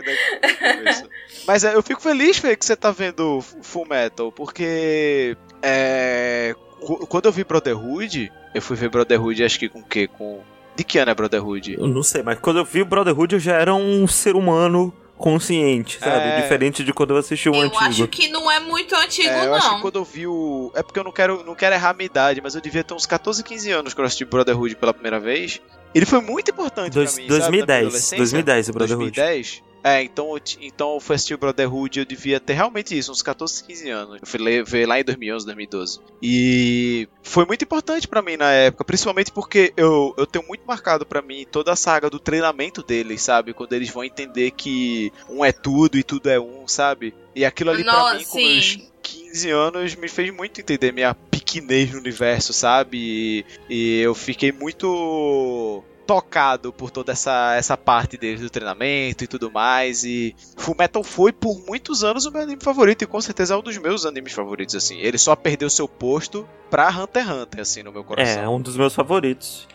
[0.59, 1.09] cabeça.
[1.45, 7.05] Mas é, eu fico feliz, Fê, que você tá vendo Full Metal, porque é, qu-
[7.07, 10.07] quando eu vi Brotherhood, eu fui ver Brotherhood acho que com o quê?
[10.07, 10.41] Com...
[10.75, 11.75] De que ano é Brotherhood?
[11.79, 14.93] Eu não sei, mas quando eu vi o Brotherhood eu já era um ser humano
[15.17, 16.27] consciente, sabe?
[16.27, 16.41] É.
[16.41, 17.79] Diferente de quando eu assisti o eu antigo.
[17.83, 19.81] acho que não é muito antigo, É, eu acho que não.
[19.81, 20.71] quando eu vi o.
[20.75, 22.93] É porque eu não quero, não quero errar a minha idade, mas eu devia ter
[22.93, 25.61] uns 14, 15 anos quando eu assisti Brotherhood pela primeira vez.
[25.93, 27.29] Ele foi muito importante Dois- pra mim.
[27.29, 28.17] sabe, na minha 2010, adolescência.
[28.17, 29.11] 2010 o Brotherhood.
[29.11, 29.63] 2010?
[29.87, 33.63] É, então, então eu fui assistir o Brotherhood eu devia ter realmente isso, uns 14,
[33.63, 34.17] 15 anos.
[34.19, 35.99] Eu fui ler- ver lá em 2011, 2012.
[36.23, 41.05] E foi muito importante pra mim na época, principalmente porque eu, eu tenho muito marcado
[41.05, 43.53] pra mim toda a saga do treinamento deles, sabe?
[43.53, 47.13] Quando eles vão entender que um é tudo e tudo é um, sabe?
[47.35, 51.13] E aquilo ali pra Nossa, mim, com meus 15 anos, me fez muito entender minha
[51.13, 52.97] pequenez no universo, sabe?
[52.97, 59.27] E, e eu fiquei muito tocado por toda essa, essa parte deles do treinamento e
[59.27, 60.03] tudo mais.
[60.03, 63.61] E Fullmetal foi por muitos anos o meu anime favorito e com certeza é um
[63.61, 64.99] dos meus animes favoritos, assim.
[64.99, 68.43] Ele só perdeu seu posto pra Hunter x Hunter, assim, no meu coração.
[68.43, 69.67] É, um dos meus favoritos.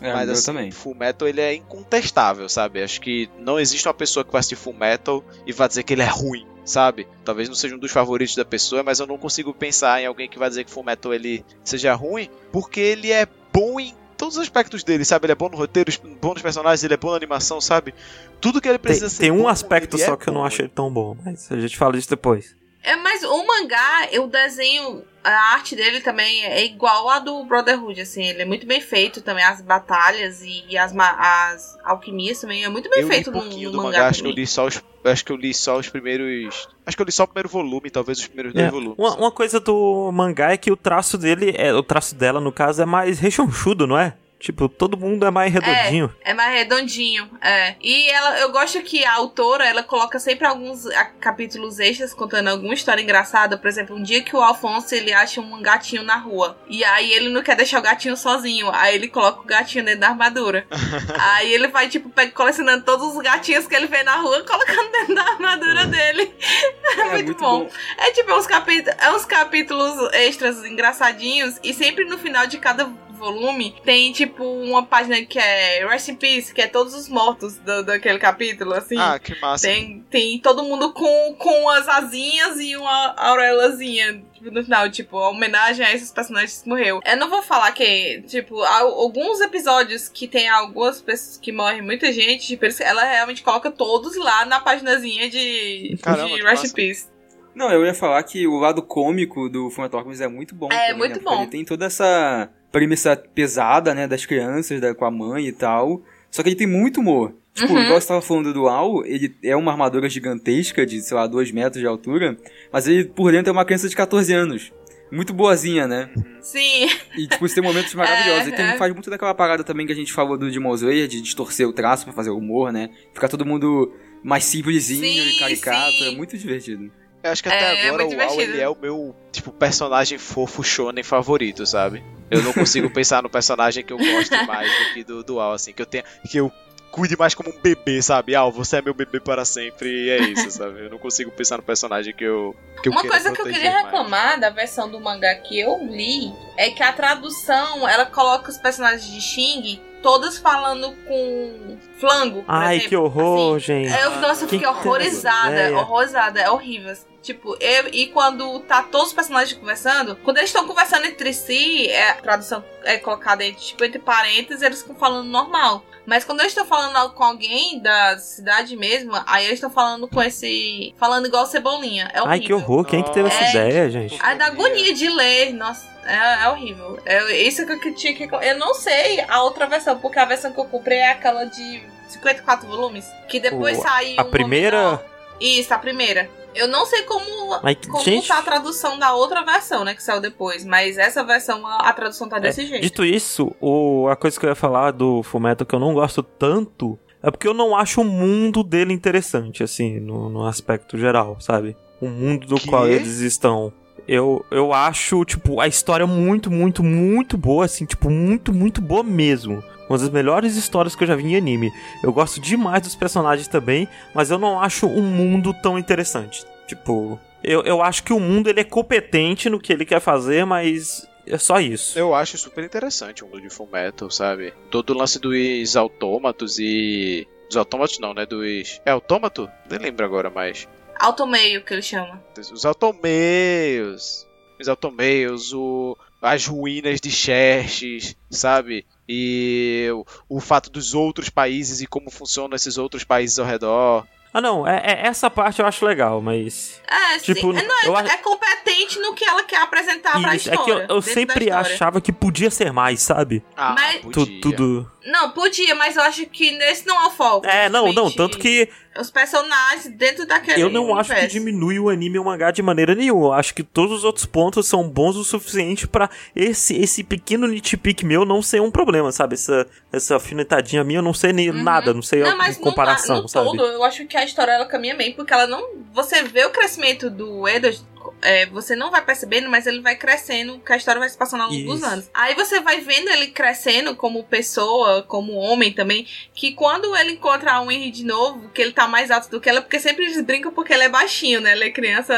[0.00, 0.70] É, Mas assim, também.
[0.72, 2.82] Full Metal ele é incontestável, sabe?
[2.82, 5.92] Acho que não existe uma pessoa que vai assistir Full Metal e vai dizer que
[5.92, 7.06] ele é ruim, sabe?
[7.24, 10.28] Talvez não seja um dos favoritos da pessoa, mas eu não consigo pensar em alguém
[10.28, 14.36] que vai dizer que Full Metal ele seja ruim, porque ele é bom em todos
[14.36, 15.26] os aspectos dele, sabe?
[15.26, 17.92] Ele é bom no roteiro, bom nos personagens, ele é bom na animação, sabe?
[18.40, 20.44] Tudo que ele Tem, precisa ser tem um bom, aspecto só é que eu não
[20.44, 22.54] achei tão bom, mas a gente fala disso depois.
[22.84, 28.00] É, mas o mangá, o desenho, a arte dele também é igual a do Brotherhood,
[28.00, 28.24] assim.
[28.24, 32.68] Ele é muito bem feito também, as batalhas e, e as, as alquimias também é
[32.68, 33.98] muito bem Eu feito no, pouquinho no do mangá.
[33.98, 36.96] mangá, acho que eu li só os acho que eu li só os primeiros, acho
[36.96, 38.94] que eu li só o primeiro volume, talvez os primeiros dois É, volumes.
[38.96, 42.52] uma, uma coisa do mangá é que o traço dele, é, o traço dela, no
[42.52, 44.14] caso, é mais rechonchudo, não é?
[44.42, 46.12] Tipo, todo mundo é mais redondinho.
[46.20, 47.76] É mais redondinho, é.
[47.80, 50.82] E ela, eu gosto que a autora, ela coloca sempre alguns
[51.20, 53.56] capítulos extras contando alguma história engraçada.
[53.56, 56.58] Por exemplo, um dia que o Alfonso, ele acha um gatinho na rua.
[56.66, 58.68] E aí ele não quer deixar o gatinho sozinho.
[58.72, 60.66] Aí ele coloca o gatinho dentro da armadura.
[61.20, 65.14] aí ele vai, tipo, colecionando todos os gatinhos que ele vê na rua, colocando dentro
[65.14, 66.34] da armadura dele.
[66.82, 67.60] É, é muito, muito bom.
[67.60, 67.70] bom.
[67.96, 71.60] É tipo, é uns, capítulos, é uns capítulos extras engraçadinhos.
[71.62, 72.86] E sempre no final de cada
[73.22, 77.56] volume, tem tipo uma página que é Rest in Peace, que é todos os mortos
[77.58, 78.98] do, daquele capítulo, assim.
[78.98, 79.68] Ah, que massa.
[79.68, 85.16] Tem, tem todo mundo com, com as asinhas e uma auréolazinha tipo, no final, tipo,
[85.16, 87.00] homenagem a esses personagens que morreu.
[87.04, 92.12] Eu não vou falar que, tipo, alguns episódios que tem algumas pessoas que morrem, muita
[92.12, 97.12] gente, tipo, ela realmente coloca todos lá na paginazinha de, Caramba, de Rest in Peace.
[97.54, 100.68] Não, eu ia falar que o lado cômico do Alchemist é muito bom.
[100.72, 101.22] É, também, muito né?
[101.22, 101.42] bom.
[101.42, 106.02] Ele tem toda essa premissa pesada, né, das crianças, da, com a mãe e tal.
[106.30, 107.34] Só que ele tem muito humor.
[107.54, 107.82] Tipo, uhum.
[107.82, 111.52] igual você tava falando do Al, ele é uma armadura gigantesca, de, sei lá, 2
[111.52, 112.36] metros de altura,
[112.72, 114.72] mas ele por dentro é uma criança de 14 anos.
[115.10, 116.08] Muito boazinha, né?
[116.40, 116.88] Sim.
[117.18, 118.46] E, tipo, você tem momentos maravilhosos.
[118.46, 118.78] É, e tem, é.
[118.78, 121.72] faz muito daquela parada também que a gente falou do Demon Slayer, de distorcer o
[121.74, 122.88] traço pra fazer humor, né?
[123.12, 123.92] Ficar todo mundo
[124.24, 125.92] mais simplesinho sim, e caricato.
[125.98, 126.14] Sim.
[126.14, 126.90] É muito divertido.
[127.22, 130.18] Eu acho que até é, é agora o Al, ele é o meu, tipo, personagem
[130.18, 132.02] fofo shonen favorito, sabe?
[132.30, 135.52] Eu não consigo pensar no personagem que eu gosto mais do que do, do Al,
[135.52, 136.52] assim, que eu tenha, que eu
[136.90, 138.36] cuide mais como um bebê, sabe?
[138.36, 140.84] Ah, você é meu bebê para sempre e é isso, sabe?
[140.84, 143.84] Eu não consigo pensar no personagem que eu que Uma coisa que eu queria mais.
[143.84, 148.58] reclamar da versão do mangá que eu li é que a tradução, ela coloca os
[148.58, 152.44] personagens de Xing todas falando com flango.
[152.48, 152.88] Ai, exemplo.
[152.88, 154.00] que horror, assim, gente.
[154.00, 156.94] Eu, nossa, eu fiquei horrorizada, horrorizada, é horrível.
[157.22, 161.88] Tipo, eu, e quando tá todos os personagens conversando, quando eles estão conversando entre si,
[161.88, 165.84] é, a tradução é colocada entre, tipo, entre parênteses, eles ficam falando normal.
[166.04, 170.20] Mas quando eles estão falando com alguém da cidade mesmo, aí eles estão falando com
[170.20, 170.92] esse.
[170.98, 172.10] falando igual cebolinha.
[172.12, 172.30] É horrível.
[172.30, 172.84] Ai, que horror.
[172.84, 174.18] Quem que teve essa é, ideia, gente?
[174.20, 175.52] Aí dá agonia de ler.
[175.52, 176.98] Nossa, é, é horrível.
[177.04, 178.24] É, isso que eu tinha que.
[178.24, 181.82] Eu não sei a outra versão, porque a versão que eu comprei é aquela de
[182.08, 183.06] 54 volumes.
[183.28, 184.20] Que depois o, saiu.
[184.20, 185.04] A primeira?
[185.40, 186.30] Isso, a primeira.
[186.54, 188.28] Eu não sei como, mas, como gente...
[188.28, 189.94] tá a tradução da outra versão, né?
[189.94, 190.64] Que saiu depois.
[190.64, 192.82] Mas essa versão, a, a tradução tá desse é, jeito.
[192.82, 196.22] Dito isso, o, a coisa que eu ia falar do Fumeto que eu não gosto
[196.22, 201.36] tanto é porque eu não acho o mundo dele interessante, assim, no, no aspecto geral,
[201.40, 201.76] sabe?
[202.00, 202.68] O mundo do que?
[202.68, 203.72] qual eles estão.
[204.06, 209.02] Eu, eu acho, tipo, a história muito, muito, muito boa, assim, tipo, muito, muito boa
[209.02, 209.62] mesmo.
[209.88, 211.72] Uma das melhores histórias que eu já vi em anime.
[212.02, 216.44] Eu gosto demais dos personagens também, mas eu não acho um mundo tão interessante.
[216.66, 220.44] Tipo, eu, eu acho que o mundo ele é competente no que ele quer fazer,
[220.46, 221.98] mas é só isso.
[221.98, 224.52] Eu acho super interessante o mundo de Fullmetal, sabe?
[224.70, 227.26] Todo o lance dos autômatos e.
[227.48, 228.24] Dos autômatos não, né?
[228.26, 228.80] Dos.
[228.84, 229.48] É autômato?
[229.68, 230.68] Nem lembro agora mais.
[230.98, 232.22] Automeio que ele chama.
[232.52, 234.26] Os automeios.
[234.60, 238.86] Os automeios, o, as ruínas de Xerxes, sabe?
[239.08, 244.06] E o, o fato dos outros países e como funcionam esses outros países ao redor.
[244.34, 246.80] Ah, não, é, é, essa parte eu acho legal, mas.
[246.88, 247.58] É, tipo, sim.
[247.58, 250.60] É, não, é, é competente no que ela quer apresentar Isso, pra história.
[250.60, 253.42] É que eu, eu sempre achava que podia ser mais, sabe?
[253.54, 254.00] Ah, mas...
[254.00, 254.40] podia.
[254.40, 254.90] tudo.
[255.04, 257.46] Não, podia, mas eu acho que nesse não é o foco.
[257.46, 258.68] É, não, não, tanto que
[258.98, 261.12] os personagens dentro daquele Eu não universo.
[261.12, 263.26] acho que diminui o anime e o mangá de maneira nenhuma.
[263.26, 267.46] Eu acho que todos os outros pontos são bons o suficiente para esse esse pequeno
[267.46, 269.34] nitpick meu não ser um problema, sabe?
[269.34, 271.62] Essa, essa afinetadinha minha, eu não sei nem uhum.
[271.62, 273.46] nada, não sei não, a comparação, no, no sabe?
[273.46, 275.82] Todo, eu acho que a história ela caminha bem, porque ela não.
[275.92, 277.82] Você vê o crescimento do Edward
[278.20, 281.42] é, você não vai percebendo, mas ele vai crescendo, que a história vai se passando
[281.42, 282.10] ao longo dos anos.
[282.14, 287.52] Aí você vai vendo ele crescendo como pessoa, como homem também, que quando ele encontra
[287.52, 290.20] a Winry de novo, que ele tá mais alto do que ela, porque sempre eles
[290.22, 291.52] brincam porque ele é baixinho, né?
[291.52, 292.14] Ele é criança,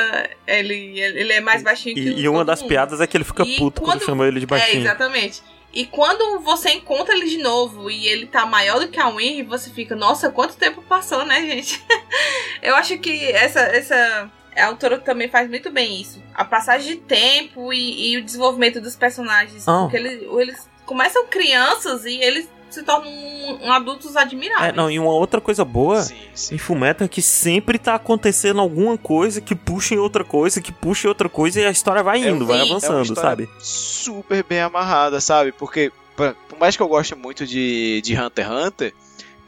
[0.47, 2.69] ele, ele é mais baixinho e, que E uma das mundo.
[2.69, 4.79] piadas é que ele fica e puto quando, quando chama ele de baixinho.
[4.79, 5.43] É, exatamente.
[5.75, 9.43] E quando você encontra ele de novo e ele tá maior do que a Winry,
[9.43, 11.83] você fica, nossa, quanto tempo passou, né, gente?
[12.63, 16.23] Eu acho que essa, essa a autora também faz muito bem isso.
[16.35, 19.67] A passagem de tempo e, e o desenvolvimento dos personagens.
[19.67, 19.83] Oh.
[19.83, 24.73] Porque eles, eles começam crianças e eles se tornam um, um adultos admiráveis.
[24.73, 26.55] É, não, e uma outra coisa boa sim, sim.
[26.57, 30.73] em Fumeta é que sempre tá acontecendo alguma coisa que puxa em outra coisa, que
[30.73, 33.49] puxa em outra coisa e a história vai é indo, é, vai avançando, é sabe?
[33.61, 35.53] Super bem amarrada, sabe?
[35.53, 38.95] Porque, por mais que eu goste muito de, de Hunter x Hunter,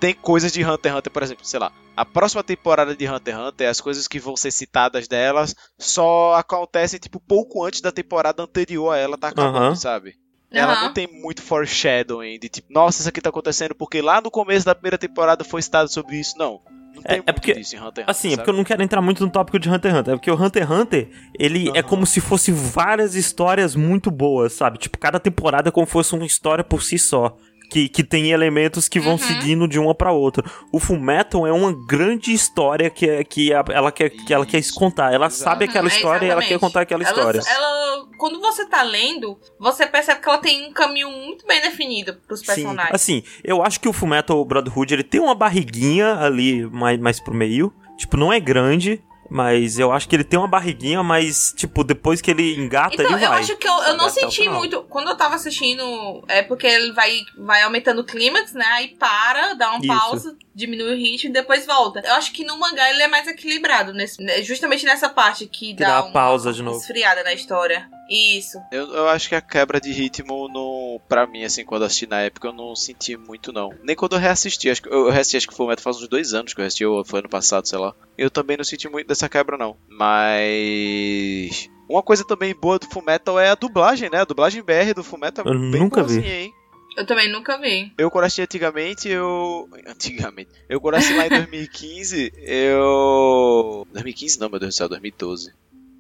[0.01, 3.35] tem coisas de Hunter x Hunter, por exemplo, sei lá, a próxima temporada de Hunter
[3.35, 7.91] x Hunter, as coisas que vão ser citadas delas só acontecem tipo pouco antes da
[7.93, 9.77] temporada anterior a ela tá acabando, uhum.
[9.77, 10.15] sabe?
[10.51, 10.83] Ela Aham.
[10.87, 14.65] não tem muito foreshadowing de tipo, nossa, isso aqui tá acontecendo porque lá no começo
[14.65, 16.39] da primeira temporada foi citado sobre isso.
[16.39, 16.61] Não.
[16.95, 18.05] Não É- tem é muito porque- disso em Hunter x Hunter.
[18.11, 20.15] Assim, é porque eu não quero entrar muito no tópico de Hunter x Hunter.
[20.15, 21.83] É porque o Hunter x Hunter, ele é Aham.
[21.89, 24.79] como se fosse várias histórias muito boas, sabe?
[24.79, 27.37] Tipo, cada temporada é como se fosse uma história por si só.
[27.71, 29.19] Que, que tem elementos que vão Uhum.
[29.19, 30.45] seguindo de uma pra outra.
[30.73, 35.13] O Fullmetal é uma grande história que, é- que ela, quer, que ela quer contar.
[35.13, 35.43] Ela exato.
[35.43, 37.41] sabe aquela Uhum, é, história e ela quer contar aquela Ela- história.
[37.45, 42.15] Ela, quando você tá lendo, você percebe que ela tem um caminho muito bem definido
[42.27, 42.95] pros Sim, personagens.
[42.95, 47.35] assim, eu acho que o Fullmetal Brotherhood, ele tem uma barriguinha ali mais, mais pro
[47.35, 47.73] meio.
[47.97, 52.21] Tipo, não é grande, mas eu acho que ele tem uma barriguinha, mas, tipo, depois
[52.21, 53.41] que ele engata, Então, ele eu vai.
[53.41, 54.83] acho que eu, eu não o senti muito.
[54.85, 58.65] Quando eu tava assistindo, é porque ele vai, vai aumentando o clímax, né?
[58.67, 59.89] Aí para, dá uma Isso.
[59.89, 62.01] pausa, diminui o ritmo e depois volta.
[62.05, 65.75] Eu acho que no mangá ele é mais equilibrado, nesse, justamente nessa parte que, Que
[65.75, 66.79] dá, dá uma pausa de novo.
[66.79, 67.89] esfriada na história.
[68.11, 68.59] Isso.
[68.71, 72.07] Eu, eu acho que a quebra de ritmo, no, pra mim, assim, quando eu assisti
[72.07, 73.71] na época, eu não senti muito, não.
[73.83, 74.71] Nem quando eu reassisti.
[74.71, 77.05] Acho que eu reassisti, acho que foi faz uns dois anos que eu reassisti, ou
[77.05, 77.95] foi ano passado, sei lá.
[78.17, 79.77] Eu também não senti muito dessa quebra, não.
[79.89, 81.69] Mas.
[81.89, 84.21] Uma coisa também boa do Fullmetal é a dublagem, né?
[84.21, 86.25] A dublagem BR do Fullmetal é Eu bem nunca vi.
[86.25, 86.53] hein?
[86.97, 87.93] Eu também nunca vi.
[87.99, 89.69] Eu quando assisti antigamente, eu.
[89.87, 90.51] Antigamente.
[90.69, 93.87] Eu quando assisti lá em 2015, eu.
[93.93, 95.53] 2015 não, meu Deus do céu, 2012.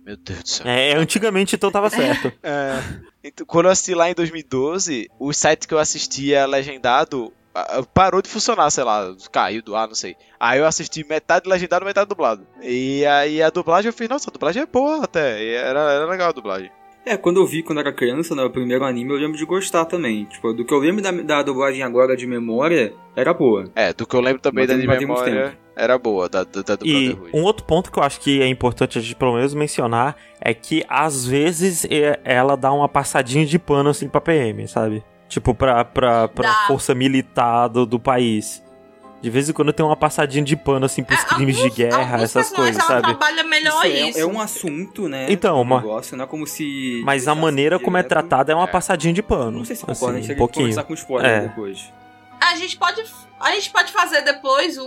[0.06, 0.66] Meu Deus do céu.
[0.68, 2.32] É, antigamente então tava certo.
[2.40, 2.80] É.
[3.24, 8.22] Então, quando eu assisti lá em 2012, o site que eu assistia legendado ah, parou
[8.22, 10.14] de funcionar, sei lá, caiu do ar, não sei.
[10.38, 12.46] Aí eu assisti metade legendado, metade dublado.
[12.62, 15.42] E aí a dublagem eu fiz, nossa, a dublagem é boa até.
[15.42, 16.70] E era, era legal a dublagem.
[17.04, 19.86] É, quando eu vi quando era criança, né, o primeiro anime, eu lembro de gostar
[19.86, 20.24] também.
[20.26, 23.70] Tipo, do que eu lembro da, da dublagem agora de memória, era boa.
[23.74, 26.76] É, do que eu lembro também Mas da de memória, era boa, da, da, da
[26.76, 27.30] do E Brotherhood.
[27.38, 30.54] um outro ponto que eu acho que é importante a gente pelo menos mencionar é
[30.54, 35.04] que às vezes é- ela dá uma passadinha de pano assim pra PM, sabe?
[35.28, 36.54] Tipo, pra, pra, pra Dá.
[36.68, 38.62] força militar do, do país.
[39.20, 41.76] De vez em quando tem uma passadinha de pano assim pros É, crimes de alguns-
[41.76, 43.02] guerra, alguns essas coisas, ela sabe?
[43.02, 44.18] trabalha melhor Isso é- isso.
[44.20, 45.26] é, um assunto, né?
[45.28, 47.02] Então, um uma- negócio, não é como se.
[47.04, 48.08] Mas a maneira como é direto.
[48.10, 48.70] tratada é uma É.
[48.70, 49.58] passadinha de pano.
[49.58, 50.64] Não sei se assim, concorda, a gente um tem que pouquinho.
[50.66, 51.40] conversar com spoiler É.
[51.40, 51.92] depois.
[52.50, 53.04] A gente pode.
[53.40, 54.86] A gente pode fazer depois um,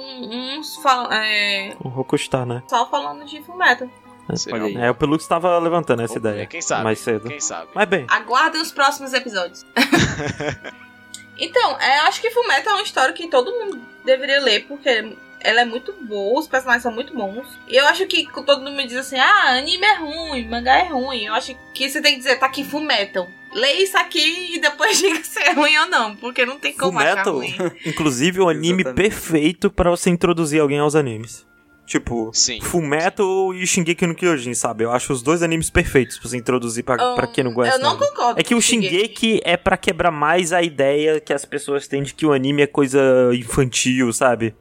[0.58, 2.64] uns fal- é, O Rokustar, né?
[2.68, 3.88] só falando de Fullmetal.
[3.88, 4.78] Aí.
[4.78, 6.46] um- É, o Pelux tava levantando essa ideia.
[6.46, 6.84] Quem sabe?
[6.84, 7.28] Mais cedo.
[7.30, 7.70] Quem sabe?
[7.74, 9.66] Mas bem, Aguardem os próximos episódios.
[11.38, 15.62] então, é, acho que Fullmetal é uma história que todo mundo deveria ler, porque ela
[15.62, 17.48] é muito boa, os personagens são muito bons.
[17.68, 20.84] E eu acho que todo mundo me diz assim, ah, anime é ruim, mangá é
[20.90, 21.26] ruim.
[21.26, 23.28] Eu acho que você tem que dizer, tá aqui Fullmetal.
[23.54, 27.00] Lê isso aqui e depois diga se é ruim ou não, porque não tem como
[27.00, 27.72] achar Fullmetal, ruim.
[27.86, 28.96] inclusive, o anime Exatamente.
[28.96, 31.48] perfeito pra você introduzir alguém aos animes.
[31.88, 32.62] Tipo, Sim.
[32.62, 34.84] Fullmetal e Shingeki no Kyojin, sabe?
[34.84, 37.82] Eu acho os dois animes perfeitos pra você introduzir pra, pra quem não conhece Eu
[37.82, 38.08] não nada.
[38.08, 38.40] concordo.
[38.40, 42.14] É que o Shingeki é pra quebrar mais a ideia que as pessoas têm de
[42.14, 43.02] que o anime é coisa
[43.34, 44.54] infantil, sabe?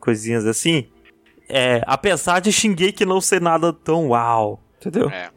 [0.00, 0.88] Coisinhas assim.
[1.48, 5.08] É, apesar de Shingeki não ser nada tão uau, entendeu?
[5.08, 5.30] É.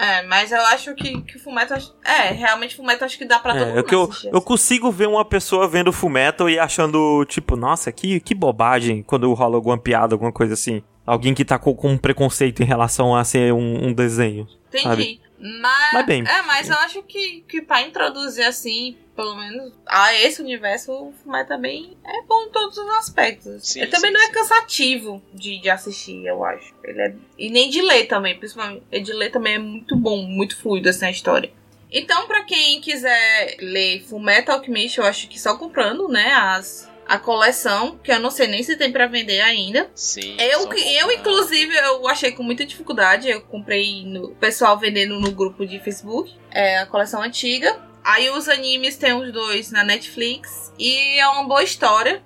[0.00, 1.76] É, mas eu acho que, que Fullmetal...
[2.02, 4.30] É, realmente Fullmetal acho que dá pra todo É, mundo é que eu, assistir.
[4.32, 9.30] eu consigo ver uma pessoa vendo Fullmetal e achando, tipo, nossa, que, que bobagem quando
[9.34, 10.82] rola alguma piada, alguma coisa assim.
[11.06, 14.48] Alguém que tá com, com um preconceito em relação a ser um, um desenho.
[14.68, 14.84] Entendi.
[14.84, 15.20] sabe?
[15.38, 16.24] Mas, Mas bem.
[16.26, 21.12] É, mas eu acho que, que pra introduzir assim, pelo menos, a esse universo, o
[21.12, 23.68] Fullmetal também é bom em todos os aspectos.
[23.68, 24.32] Sim, ele também sim, não é sim.
[24.32, 26.74] cansativo de, de assistir, eu acho.
[26.82, 27.14] Ele é...
[27.36, 28.82] E nem de ler também, principalmente.
[28.90, 31.52] De ler também é muito bom, muito fluido assim a história.
[31.92, 37.18] Então, pra quem quiser ler Fullmetal Alchemist, eu acho que só comprando, né, as, a
[37.18, 39.90] coleção, que eu não sei nem se tem pra vender ainda.
[39.94, 40.36] Sim.
[40.38, 43.28] Eu, eu, inclusive, eu achei com muita dificuldade.
[43.28, 46.32] Eu comprei no o pessoal vendendo no grupo de Facebook.
[46.50, 47.89] É a coleção antiga.
[48.04, 50.72] Aí os animes tem os dois na Netflix.
[50.78, 52.22] E é uma boa história.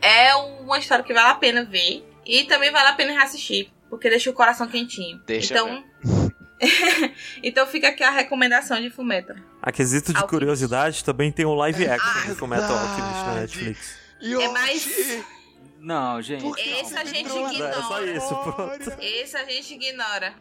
[0.00, 2.06] É uma história que vale a pena ver.
[2.26, 3.70] E também vale a pena reassistir.
[3.88, 5.22] Porque deixa o coração quentinho.
[5.26, 5.84] Deixa então.
[7.42, 9.36] então fica aqui a recomendação de Fullmetal.
[9.62, 13.34] A quesito de curiosidade, também tem um live action do Fullmetal Alchemist na.
[13.40, 13.98] Netflix.
[14.22, 15.24] É mais-
[15.78, 16.42] Não, gente.
[16.42, 17.70] Por que Esse a gente Não, ignora.
[17.76, 19.02] É só isso, pronto.
[19.02, 20.34] Esse a gente ignora.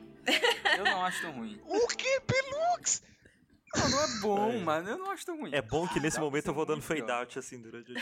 [0.78, 1.60] Eu não acho tão ruim.
[1.68, 3.02] O que, Pelux?
[3.76, 5.50] Não, não é bom, mas eu não acho tão ruim.
[5.54, 7.20] É bom que nesse pra momento eu vou dando fade pior.
[7.20, 7.96] out assim durante o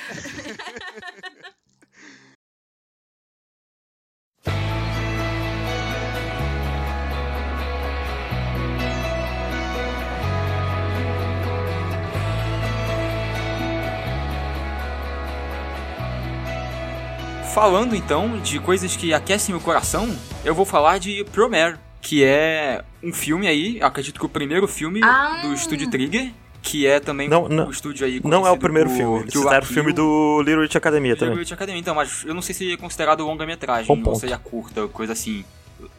[17.53, 20.07] Falando então de coisas que aquecem o coração,
[20.45, 24.99] eu vou falar de Promare, que é um filme aí, acredito que o primeiro filme
[25.03, 25.39] Ah.
[25.43, 26.31] do Estúdio Trigger,
[26.61, 29.19] que é também Não, o não- estúdio aí Não é o primeiro por filme.
[29.21, 31.39] Eles fizeram o filme do Little Witch Academia Little também.
[31.39, 35.13] Witch Academy, então, mas eu não sei se é considerado longa-metragem, ou seja curta, coisa
[35.13, 35.43] assim.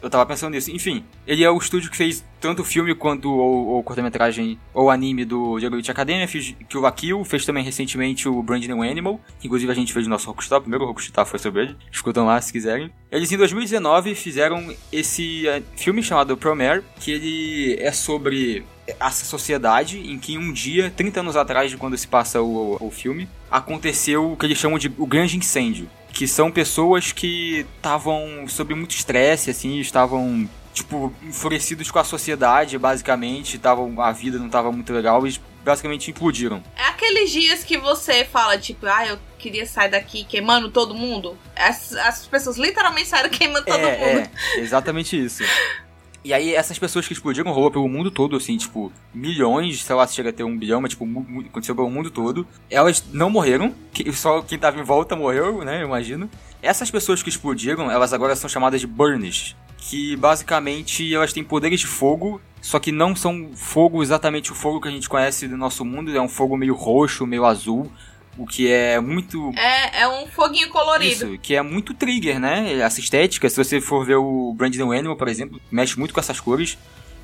[0.03, 0.69] Eu tava pensando nisso.
[0.69, 4.91] Enfim, ele é o estúdio que fez tanto o filme quanto o, o curta-metragem ou
[4.91, 8.83] anime do Little Witch Academy, fez Kill la Kill, fez também recentemente o Brand New
[8.83, 11.77] Animal, que inclusive a gente fez no nosso Rockstar, o primeiro Rockstar foi sobre ele,
[11.89, 12.91] escutam lá se quiserem.
[13.09, 18.65] Eles em 2019 fizeram esse eh, filme chamado Promare, que ele é sobre
[18.99, 22.91] essa sociedade em que um dia, 30 anos atrás de quando se passa o, o
[22.91, 25.87] filme, aconteceu o que eles chamam de o grande incêndio.
[26.13, 32.77] Que são pessoas que estavam sob muito estresse, assim, estavam, tipo, enfurecidos com a sociedade,
[32.77, 36.63] basicamente, estavam, a vida não estava muito legal, eles basicamente implodiram.
[36.75, 41.37] É aqueles dias que você fala, tipo, ah, eu queria sair daqui queimando todo mundo.
[41.55, 43.85] As, as pessoas literalmente saíram queimando todo mundo.
[43.85, 45.43] é, é, exatamente isso.
[46.23, 50.07] E aí, essas pessoas que explodiram rolou pelo mundo todo, assim, tipo, milhões, sei lá
[50.07, 51.05] se chega a ter um bilhão, mas, tipo,
[51.49, 52.47] aconteceu pelo mundo todo.
[52.69, 56.29] Elas não morreram, que- só quem tava em volta morreu, né, eu imagino.
[56.61, 61.81] Essas pessoas que explodiram, elas agora são chamadas de Burnish, que basicamente elas têm poderes
[61.81, 65.57] de fogo, só que não são fogo exatamente o fogo que a gente conhece do
[65.57, 67.91] nosso mundo, é um fogo meio roxo, meio azul,
[68.37, 71.11] o que é muito É, é um foguinho colorido.
[71.11, 72.73] isso, que é muito trigger, né?
[72.79, 76.19] Essa estética, se você for ver o Brand New Animal, por exemplo, mexe muito com
[76.19, 76.77] essas cores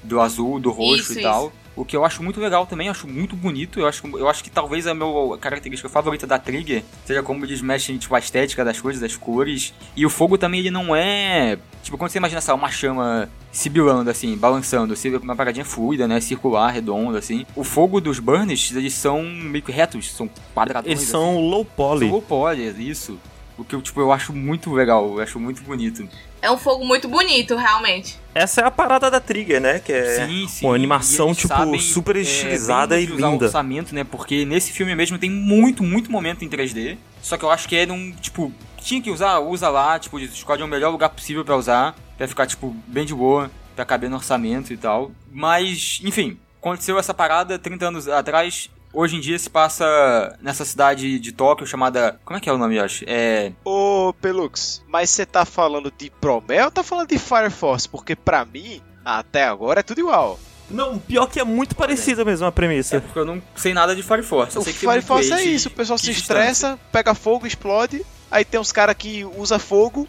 [0.03, 1.51] do azul, do roxo Isso, e tal.
[1.79, 3.79] O que eu acho muito legal também, eu acho muito bonito.
[3.79, 7.61] Eu acho, eu acho que talvez a minha característica favorita da Trigger seja como eles
[7.61, 9.73] mexem, tipo, a estética das coisas, das cores.
[9.95, 11.57] E o fogo também, ele não é...
[11.81, 16.19] Tipo, quando você imagina, sabe, uma chama sibilando, assim, balançando, assim, uma paradinha fluida, né,
[16.19, 17.45] circular, redonda, assim.
[17.55, 20.91] O fogo dos burnishes, eles são meio que retos, são quadrados.
[20.91, 22.07] Eles são low poly.
[22.07, 23.17] São low poly, isso.
[23.57, 26.07] O que eu, tipo, eu acho muito legal, eu acho muito bonito.
[26.41, 28.17] É um fogo muito bonito, realmente.
[28.33, 29.79] Essa é a parada da Trigger, né?
[29.79, 30.65] Que é sim, sim.
[30.65, 33.45] uma animação, tipo, sabem, super é, estilizada bem e usar o linda.
[33.45, 34.03] orçamento, né?
[34.03, 36.97] Porque nesse filme mesmo tem muito, muito momento em 3D.
[37.21, 40.63] Só que eu acho que era um, tipo, tinha que usar, usa lá, tipo, escolhe
[40.63, 44.15] o melhor lugar possível pra usar, pra ficar, tipo, bem de boa, pra caber no
[44.15, 45.11] orçamento e tal.
[45.31, 48.69] Mas, enfim, aconteceu essa parada 30 anos atrás.
[48.91, 52.19] Hoje em dia se passa nessa cidade de Tóquio chamada.
[52.25, 53.03] Como é que é o nome, eu acho?
[53.07, 53.51] É.
[53.63, 57.87] Ô, Pelux, mas você tá falando de Promel ou tá falando de Fire Force?
[57.87, 60.39] Porque pra mim, até agora é tudo igual.
[60.71, 62.99] Não, pior que é muito parecida mesmo a É premissa.
[63.01, 64.55] porque eu não sei nada de Fire Force.
[64.55, 66.33] Eu o sei que tem Fire muito Force é isso, o pessoal se distância.
[66.41, 68.03] estressa, pega fogo, explode.
[68.31, 70.07] Aí tem uns caras que usa fogo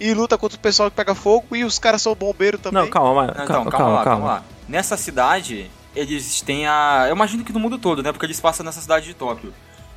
[0.00, 2.82] e luta contra o pessoal que pega fogo e os caras são bombeiros também.
[2.82, 4.24] Não, calma, mas- Não, calma, calma, lá, calma.
[4.26, 4.44] lá.
[4.68, 7.06] Nessa cidade, eles têm a.
[7.08, 8.12] Eu imagino que no mundo todo, né?
[8.12, 9.52] Porque eles passam nessa cidade de Tóquio.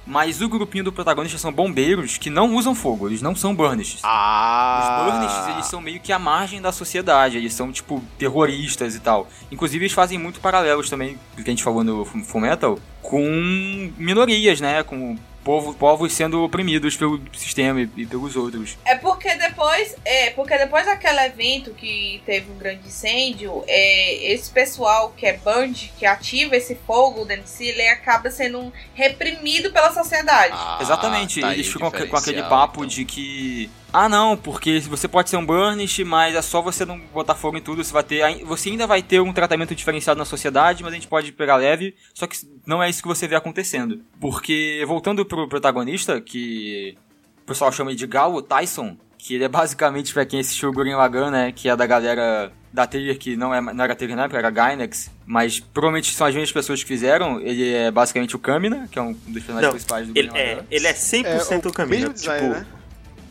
[0.05, 4.01] Mas o grupinho do protagonista são bombeiros que não usam fogo, eles não são burnishes.
[4.03, 5.05] Ah.
[5.07, 8.99] Os burnishes, eles são meio que a margem da sociedade, eles são, tipo, terroristas e
[8.99, 9.29] tal.
[9.49, 12.77] Inclusive, eles fazem muito paralelos também, do que a gente falou no Fu- Full Metal,
[13.01, 14.83] com minorias, né?
[14.83, 18.77] Com povo, povos sendo oprimidos pelo sistema e, e pelos outros.
[18.85, 24.49] É porque depois, é, porque depois daquele evento que teve um grande incêndio, é, esse
[24.49, 28.71] pessoal que é Band, que ativa esse fogo dentro de si, ele acaba sendo um
[28.93, 30.53] reprimido pela sociedade.
[30.55, 32.87] Ah, Exatamente, tá eles o ficam com aquele papo então.
[32.87, 33.69] de que.
[33.95, 37.57] Ah não, porque você pode ser um burnish, mas é só você não botar fogo
[37.57, 38.43] em tudo, você vai ter.
[38.43, 41.93] Você ainda vai ter um tratamento diferenciado na sociedade, mas a gente pode pegar leve,
[42.13, 42.35] só que
[42.65, 44.01] não é isso que você vê acontecendo.
[44.19, 46.97] Porque, voltando pro protagonista, que
[47.43, 50.95] o pessoal chama de Galo Tyson, que ele é basicamente pra quem assistiu o Gurren
[50.95, 51.51] Lagann, né?
[51.51, 54.49] Que é da galera da Trigger, que não, é, não era Trigger na época, era
[54.49, 57.39] Gainax, mas provavelmente são as mesmas pessoas que fizeram.
[57.39, 60.41] Ele é basicamente o Kamina, que é um dos personagens Não, principais do Ele Gurren
[60.43, 60.65] é, Lagann.
[60.71, 61.99] ele é 100% É, o caminho.
[61.99, 62.65] mesmo design, tipo, né?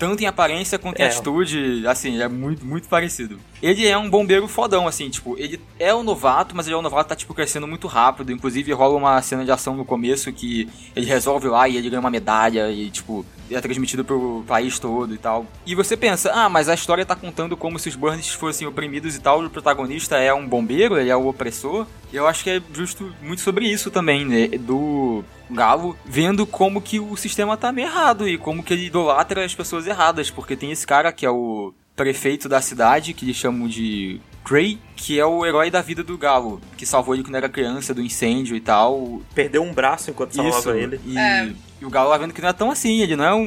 [0.03, 1.07] Tanto em aparência quanto em É.
[1.07, 3.39] atitude, assim, é muito, muito parecido.
[3.63, 6.83] Ele é um bombeiro fodão, assim, tipo, ele é um novato, mas ele é um
[6.83, 8.33] novato que tá, tipo, crescendo muito rápido.
[8.33, 12.01] Inclusive, rola uma cena de ação no começo que ele resolve lá e ele ganha
[12.01, 13.25] uma medalha e, tipo,
[13.55, 15.47] é transmitido pro país todo e tal.
[15.67, 19.17] E você pensa, ah, mas a história tá contando como se os Burns fossem oprimidos
[19.17, 21.87] e tal, e o protagonista é um bombeiro, ele é o opressor.
[22.13, 26.81] E eu acho que é justo muito sobre isso também, né, do Galo, vendo como
[26.81, 30.57] que o sistema tá meio errado e como que ele idolatra as pessoas erradas, porque
[30.57, 35.19] tem esse cara que é o prefeito da cidade, que eles chamam de Gray, que
[35.19, 38.57] é o herói da vida do Galo, que salvou ele quando era criança do incêndio
[38.57, 39.21] e tal.
[39.35, 41.01] perdeu um braço enquanto salvava Isso, ele.
[41.07, 41.53] E, É.
[41.83, 43.43] e o Galo lá vendo que não é tão assim, ele não é um,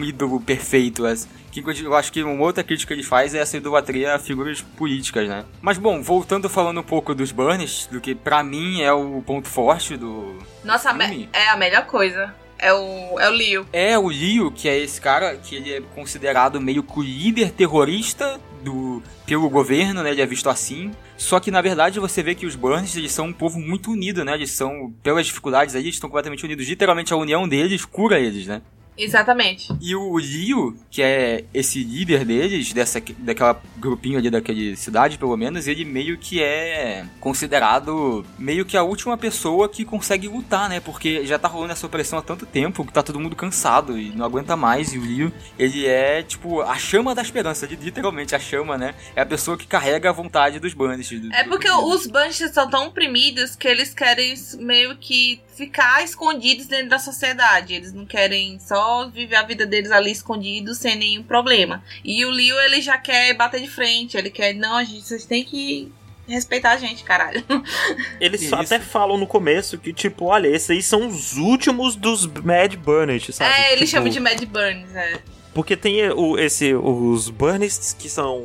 [0.00, 1.04] um ídolo perfeito.
[1.06, 4.18] as- Que eu acho que uma outra crítica que ele faz é essa idolatria a
[4.18, 5.44] figuras políticas, né?
[5.62, 9.48] Mas bom, voltando falando um pouco dos Burns, do que pra mim é o ponto
[9.48, 10.38] forte do.
[10.64, 11.28] Nossa, filme.
[11.32, 12.34] é a melhor coisa.
[12.58, 13.66] É o, é o Leo.
[13.72, 17.50] É o Leo, que é esse cara que ele é considerado meio que o líder
[17.52, 20.10] terrorista do pelo governo, né?
[20.12, 20.90] Ele é visto assim.
[21.16, 24.24] Só que na verdade você vê que os Burns eles são um povo muito unido,
[24.24, 24.34] né?
[24.34, 26.66] Eles são pelas dificuldades aí, eles estão completamente unidos.
[26.68, 28.62] Literalmente a união deles cura eles, né?
[28.96, 29.72] Exatamente.
[29.80, 35.36] E o Liu, que é esse líder deles, dessa, daquela grupinho ali daquela cidade, pelo
[35.36, 40.80] menos, ele meio que é considerado meio que a última pessoa que consegue lutar, né?
[40.80, 44.10] Porque já tá rolando essa opressão há tanto tempo que tá todo mundo cansado e
[44.10, 44.92] não aguenta mais.
[44.92, 48.94] E o Liu, ele é, tipo, a chama da esperança, literalmente a chama, né?
[49.14, 51.30] É a pessoa que carrega a vontade dos Banishes.
[51.32, 56.90] É porque os Banishes são tão oprimidos que eles querem meio que ficar escondidos dentro
[56.90, 57.74] da sociedade.
[57.74, 61.82] Eles não querem só viver a vida deles ali escondidos sem nenhum problema.
[62.04, 64.16] E o Leo, ele já quer bater de frente.
[64.16, 65.90] Ele quer, não, a gente, vocês têm que
[66.28, 67.42] respeitar a gente, caralho.
[68.20, 68.54] Eles Isso.
[68.54, 73.34] até falam no começo que, tipo, olha, esses aí são os últimos dos Mad Burners,
[73.34, 73.54] sabe?
[73.54, 75.20] É, eles tipo, chamam de Mad Burners, é.
[75.56, 78.44] Porque tem o, esse, os Burners que são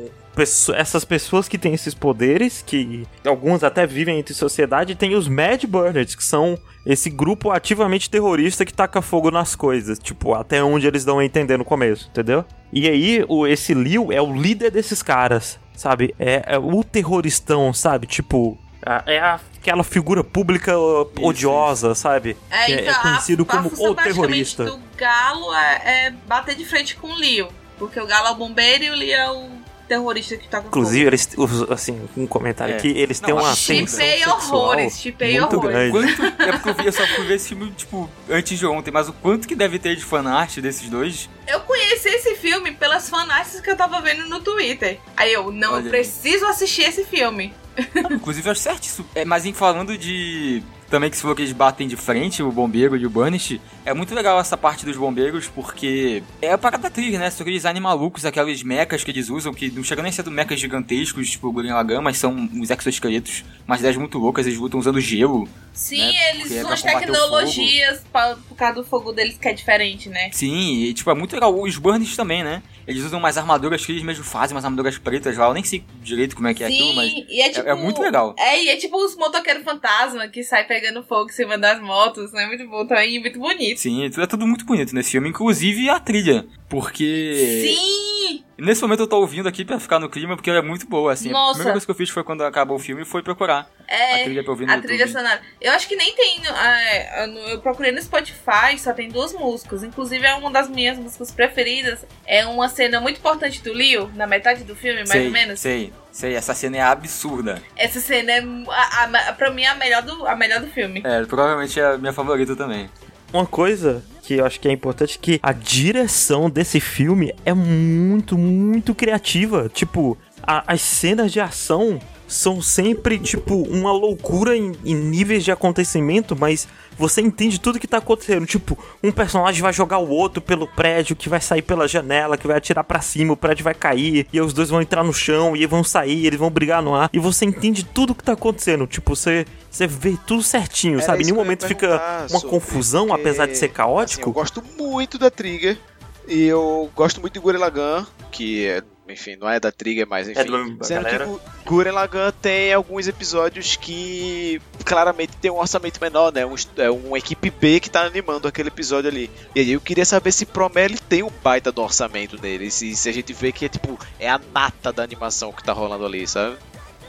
[0.74, 5.62] essas pessoas que têm esses poderes, que alguns até vivem entre sociedade, tem os Mad
[5.66, 10.86] Burners, que são esse grupo ativamente terrorista que taca fogo nas coisas, tipo, até onde
[10.86, 12.46] eles dão a entender no começo, entendeu?
[12.72, 16.14] E aí, o, esse Liu é o líder desses caras, sabe?
[16.18, 18.06] É, é o terroristão, sabe?
[18.06, 18.58] Tipo,
[19.06, 22.00] é aquela figura pública uh, isso, odiosa, isso.
[22.00, 22.36] sabe?
[22.50, 24.72] É, que é, então, é conhecido a, como a o terrorista.
[24.72, 27.48] O Galo é, é bater de frente com o Liu.
[27.78, 31.06] Porque o Galo é o bombeiro e o Liu é o terrorista que toca Inclusive,
[31.06, 31.28] eles,
[31.70, 32.78] assim, um comentário é.
[32.78, 35.90] aqui, eles não, têm uma Chipei horrores, chipei horrores.
[35.90, 38.90] Quanto, é porque eu, vi, eu só fui ver esse filme, tipo, antes de ontem,
[38.90, 41.28] mas o quanto que deve ter de fanart desses dois?
[41.46, 44.98] Eu conheci esse filme pelas fanarts que eu tava vendo no Twitter.
[45.16, 47.52] Aí eu, não, eu preciso assistir esse filme.
[48.10, 49.06] inclusive, eu acho certo isso.
[49.14, 50.62] É, mas em falando de
[50.92, 53.58] também que se for que eles batem de frente, o bombeiro e o Banish.
[53.82, 57.30] É muito legal essa parte dos bombeiros, porque é a parada trilha, né?
[57.30, 60.28] São aqueles animais malucos, aqueles mechas que eles usam, que não chegam nem a ser
[60.28, 64.58] mechas gigantescos, tipo o Gurren Lagann, mas são uns exoesqueletos, umas ideias muito loucas, eles
[64.58, 65.48] lutam usando gelo.
[65.72, 66.30] Sim, né?
[66.30, 70.30] eles usam é as tecnologias pra, por causa do fogo deles que é diferente, né?
[70.30, 71.58] Sim, e tipo, é muito legal.
[71.58, 72.62] Os Burns também, né?
[72.86, 75.46] Eles usam umas armaduras que eles mesmo fazem, umas armaduras pretas lá.
[75.46, 77.74] Eu nem sei direito como é que é Sim, aquilo, mas é, tipo, é, é,
[77.74, 78.34] muito legal.
[78.38, 82.32] É, e é tipo os motoqueiros fantasma que sai pegando fogo em cima das motos,
[82.32, 82.46] né?
[82.46, 83.78] Muito bom também, muito bonito.
[83.78, 86.46] Sim, é tudo muito bonito nesse filme, inclusive a trilha.
[86.72, 87.66] Porque.
[87.68, 88.44] Sim!
[88.56, 91.12] Nesse momento eu tô ouvindo aqui pra ficar no clima, porque ela é muito boa,
[91.12, 91.28] assim.
[91.28, 91.50] Nossa.
[91.50, 94.24] A primeira coisa que eu fiz foi quando acabou o filme foi procurar é, a
[94.24, 95.38] trilha pra ouvir no A trilha sonora.
[95.60, 96.40] Eu acho que nem tem.
[96.46, 99.82] É, eu procurei no Spotify, só tem duas músicas.
[99.82, 102.06] Inclusive, é uma das minhas músicas preferidas.
[102.26, 105.60] É uma cena muito importante do Leo, na metade do filme, mais sei, ou menos.
[105.60, 106.34] Sei, sei.
[106.34, 107.62] Essa cena é absurda.
[107.76, 111.02] Essa cena é, a, a, pra mim, a melhor, do, a melhor do filme.
[111.04, 112.88] É, provavelmente é a minha favorita também.
[113.30, 118.38] Uma coisa que eu acho que é importante que a direção desse filme é muito,
[118.38, 119.68] muito criativa.
[119.72, 121.98] Tipo, a, as cenas de ação
[122.32, 126.66] são sempre, tipo, uma loucura em, em, níveis de acontecimento, mas
[126.96, 128.46] você entende tudo que tá acontecendo.
[128.46, 132.46] Tipo, um personagem vai jogar o outro pelo prédio, que vai sair pela janela, que
[132.46, 135.54] vai atirar para cima, o prédio vai cair, e os dois vão entrar no chão,
[135.54, 138.86] e vão sair, eles vão brigar no ar, e você entende tudo que tá acontecendo.
[138.86, 141.22] Tipo, você, você vê tudo certinho, Era sabe?
[141.22, 144.22] Em nenhum momento fica uma confusão, apesar de ser caótico.
[144.22, 145.78] Assim, eu gosto muito da Trigger.
[146.26, 150.40] E eu gosto muito de Lagann, que é enfim, não é da Trigger, mas enfim.
[150.40, 151.26] É do, Sendo galera.
[151.26, 156.46] que Gurren Lagann tem alguns episódios que claramente tem um orçamento menor, né?
[156.46, 159.30] Um, é uma equipe B que tá animando aquele episódio ali.
[159.54, 163.08] E aí eu queria saber se Promele tem um baita do orçamento dele, se, se
[163.08, 166.26] a gente vê que é tipo, é a nata da animação que tá rolando ali,
[166.26, 166.56] sabe?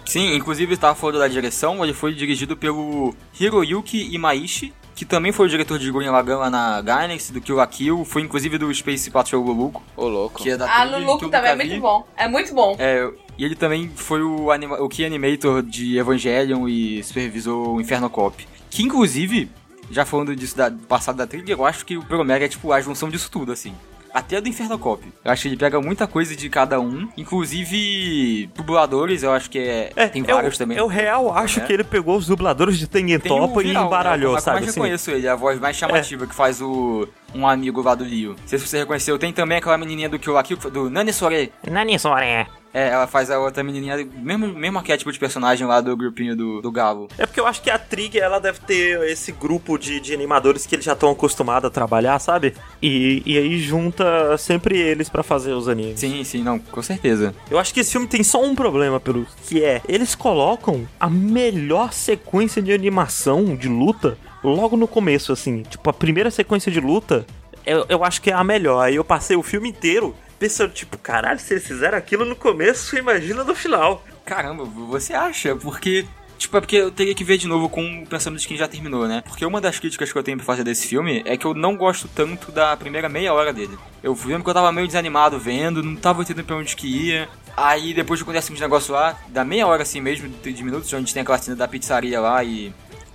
[0.06, 5.48] Sim, inclusive estava falando da direção, ele foi dirigido pelo Hiroyuki Imaishi, que também foi
[5.48, 8.74] o diretor de Gurren Lagann lá na Gainax, do Kill la Kill, foi inclusive do
[8.74, 9.82] Space Patrol Luluco.
[9.96, 10.41] Ô, louco.
[10.41, 12.08] Que é da ah, Luluco também é muito bom.
[12.16, 12.76] É muito bom.
[12.80, 17.82] É, e ele também foi o, anima o Key Animator de Evangelion e supervisou o
[17.82, 18.48] Inferno Cop.
[18.70, 19.50] Que inclusive,
[19.89, 22.72] já falando disso da, do passado da trilha, eu acho que o Promega é tipo
[22.72, 23.74] a junção disso tudo, assim
[24.14, 25.03] até do Infernocop.
[25.26, 29.57] Eu acho que ele pega muita coisa de cada um, inclusive dubladores, eu acho que
[29.57, 30.78] é, é tem vários eu, também.
[30.78, 31.64] Eu real acho é.
[31.66, 34.39] que ele pegou os dubladores de Tengentopa um e embaralhou, né?
[34.39, 34.59] sabe?
[34.59, 34.80] Eu assim?
[34.80, 36.28] reconheço ele, a voz mais chamativa é.
[36.28, 38.36] que faz o um amigo lá do Lio.
[38.39, 41.51] Não sei se você reconheceu, tem também aquela menininha do Kyoaki, do Nani Sore.
[41.69, 42.47] Nani Sore.
[42.73, 46.59] É, ela faz a outra menininha, mesmo, mesmo arquétipo de personagem lá do grupinho do,
[46.59, 47.07] do Galo.
[47.19, 50.65] É porque eu acho que a Trig, ela deve ter esse grupo de, de animadores
[50.65, 52.55] que eles já estão acostumados a trabalhar, sabe?
[52.81, 55.99] E, e aí junta sempre eles para fazer os animes.
[55.99, 57.36] Sim, sim, não, com certeza.
[57.49, 61.07] Eu acho que esse filme tem só um problema, pelo que é, eles colocam a
[61.07, 65.64] melhor sequência de animação de luta logo no começo, assim.
[65.64, 67.26] Tipo, a primeira sequência de luta,
[67.66, 68.82] eu, eu acho que é a melhor.
[68.82, 72.98] Aí eu passei o filme inteiro pensando, tipo, caralho, se eles fizeram aquilo no começo,
[72.98, 74.04] imagina no final.
[74.26, 75.56] Caramba, você acha?
[75.56, 76.06] Porque
[76.44, 78.68] Tipo, é porque eu teria que ver de novo com o pensamento de quem já
[78.68, 79.24] terminou, né?
[79.26, 81.78] Porque uma das críticas que eu tenho pra fazer desse filme é que eu não
[81.78, 83.78] gosto tanto da primeira meia hora dele.
[84.04, 87.30] Eu lembro que eu tava meio desanimado vendo, não tava entendendo pra onde que ia.
[87.56, 91.22] Aí depois acontece uns negócios lá, da meia hora assim mesmo, de minutos, onde tem
[91.22, 92.74] aquela cena da pizzaria lá e.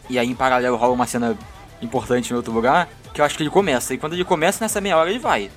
[0.08, 1.36] E aí em paralelo rola uma cena
[1.80, 3.94] importante em outro lugar, que eu acho que ele começa.
[3.94, 5.50] E quando ele começa nessa meia hora ele vai.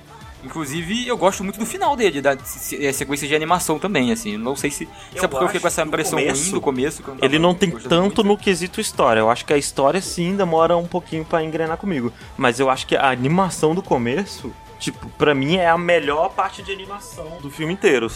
[0.44, 4.36] Inclusive, eu gosto muito do final dele, da sequência de animação também, assim.
[4.36, 7.02] Não sei se, se é porque eu fiquei com essa impressão começo, ruim do começo.
[7.22, 9.20] Ele não tem tanto no quesito história.
[9.20, 12.12] Eu acho que a história sim demora um pouquinho para engrenar comigo.
[12.36, 16.60] Mas eu acho que a animação do começo, tipo, para mim é a melhor parte
[16.60, 18.10] de animação do filme inteiro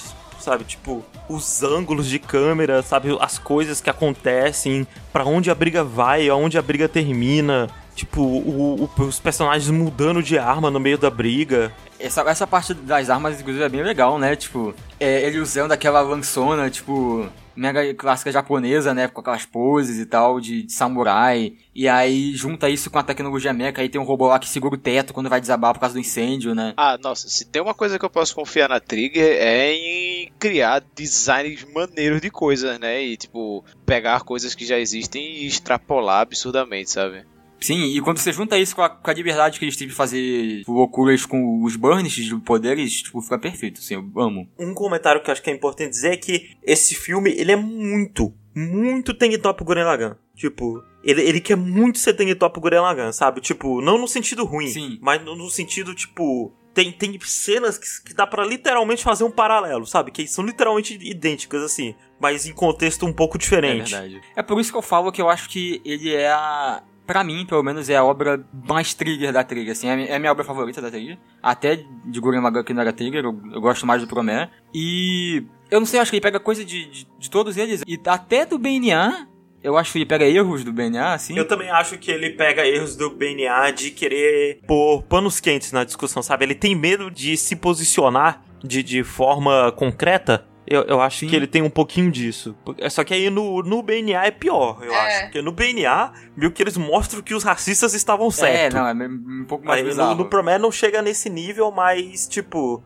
[0.46, 0.64] sabe?
[0.64, 3.16] Tipo, os ângulos de câmera, sabe?
[3.20, 7.68] As coisas que acontecem, para onde a briga vai, aonde a briga termina.
[7.96, 11.72] Tipo, o, o, os personagens mudando de arma no meio da briga.
[11.98, 14.36] Essa, essa parte das armas, inclusive, é bem legal, né?
[14.36, 17.26] Tipo, é, ele usando aquela lançona, tipo,
[17.56, 19.08] mega clássica japonesa, né?
[19.08, 21.54] Com aquelas poses e tal, de, de, samurai.
[21.74, 24.74] E aí junta isso com a tecnologia mecha, aí tem um robô lá que segura
[24.74, 26.74] o teto quando vai desabar por causa do incêndio, né?
[26.76, 30.82] Ah, nossa, se tem uma coisa que eu posso confiar na Trigger é em criar
[30.94, 33.02] designs maneiros de coisas, né?
[33.02, 37.24] E, tipo, pegar coisas que já existem e extrapolar absurdamente, sabe?
[37.60, 39.94] Sim, e quando você junta isso com a, com a liberdade que eles têm de
[39.94, 44.48] fazer loucuras com os burns de poderes, tipo, fica perfeito, assim, eu amo.
[44.58, 47.56] Um comentário que eu acho que é importante dizer é que esse filme, ele é
[47.56, 50.16] muito, muito Tengue Top Gurren Lagann.
[50.34, 53.40] Tipo, ele, ele quer muito ser Tengue Top Gurren Lagann, sabe?
[53.40, 54.98] Tipo, não no sentido ruim, Sim.
[55.00, 59.30] mas no, no sentido, tipo, tem, tem cenas que, que dá para literalmente fazer um
[59.30, 60.10] paralelo, sabe?
[60.10, 63.94] Que são literalmente idênticas, assim, mas em contexto um pouco diferente.
[63.94, 64.20] É verdade.
[64.36, 67.46] É por isso que eu falo que eu acho que ele é a pra mim,
[67.46, 70.44] pelo menos, é a obra mais trigger da Trigger, assim, é, é a minha obra
[70.44, 71.18] favorita da Trigger.
[71.42, 74.50] Até de Gurren Lagann que não era Trigger, eu, eu, gosto mais do Promé.
[74.74, 77.82] E eu não sei, eu acho que ele pega coisa de, de, de todos eles,
[77.86, 79.28] e até do BNA,
[79.62, 81.36] eu acho que ele pega erros do BNA, assim.
[81.36, 85.84] Eu também acho que ele pega erros do BNA de querer pôr panos quentes na
[85.84, 86.44] discussão, sabe?
[86.44, 91.28] Ele tem medo de se posicionar de, de forma concreta eu, eu acho Sim.
[91.28, 92.56] que ele tem um pouquinho disso.
[92.90, 94.96] Só que aí no, no BNA é pior, eu é.
[94.96, 95.22] acho.
[95.24, 98.78] Porque no BNA, meio que eles mostram que os racistas estavam certos.
[98.78, 102.26] É, não, é um pouco mais aí, No, no Promé não chega nesse nível, mas,
[102.26, 102.82] tipo,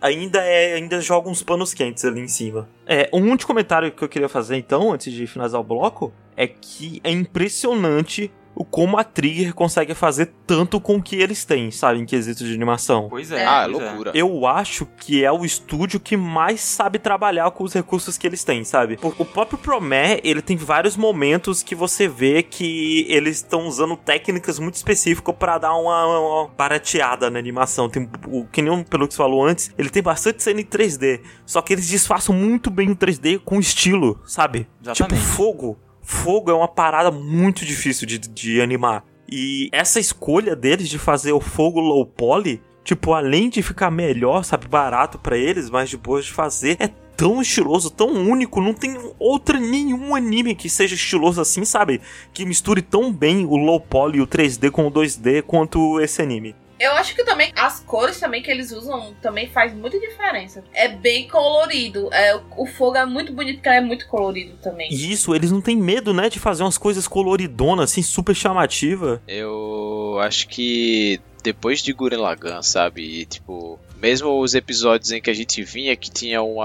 [0.00, 2.68] ainda é ainda joga uns panos quentes ali em cima.
[2.86, 6.46] É, um último comentário que eu queria fazer, então, antes de finalizar o bloco, é
[6.46, 8.30] que é impressionante
[8.64, 12.54] como a Trigger consegue fazer tanto com o que eles têm, sabe, em quesito de
[12.54, 13.08] animação.
[13.08, 13.44] Pois é.
[13.44, 13.86] Ah, pois é.
[13.86, 14.10] loucura.
[14.14, 14.20] É.
[14.20, 18.44] Eu acho que é o estúdio que mais sabe trabalhar com os recursos que eles
[18.44, 18.98] têm, sabe?
[19.02, 24.58] O próprio Promé, ele tem vários momentos que você vê que eles estão usando técnicas
[24.58, 27.88] muito específicas para dar uma, uma, barateada na animação.
[27.88, 31.20] Tem o que nem pelo que você falou antes, ele tem bastante cena em 3D,
[31.46, 34.66] só que eles disfarçam muito bem o 3D com estilo, sabe?
[34.82, 35.20] Exatamente.
[35.20, 35.78] Tipo fogo
[36.12, 39.04] fogo é uma parada muito difícil de, de animar.
[39.28, 44.44] E essa escolha deles de fazer o fogo low poly, tipo, além de ficar melhor,
[44.44, 48.98] sabe, barato para eles, mas depois de fazer, é tão estiloso, tão único, não tem
[49.18, 52.00] outro nenhum anime que seja estiloso assim, sabe?
[52.32, 56.54] Que misture tão bem o low poly o 3D com o 2D quanto esse anime.
[56.82, 60.64] Eu acho que também as cores também que eles usam também faz muita diferença.
[60.74, 62.12] É bem colorido.
[62.12, 64.92] É, o fogo é muito bonito porque é muito colorido também.
[64.92, 69.22] Isso, eles não têm medo, né, de fazer umas coisas coloridonas, assim, super chamativa.
[69.28, 73.02] Eu acho que depois de Gurren Lagann, sabe?
[73.02, 76.56] E, tipo, mesmo os episódios em que a gente vinha que tinha um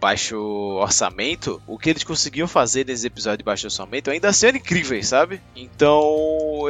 [0.00, 0.38] baixo
[0.80, 5.02] orçamento, o que eles conseguiam fazer nesses episódios de baixo orçamento ainda assim era incrível,
[5.02, 5.38] sabe?
[5.54, 6.00] Então,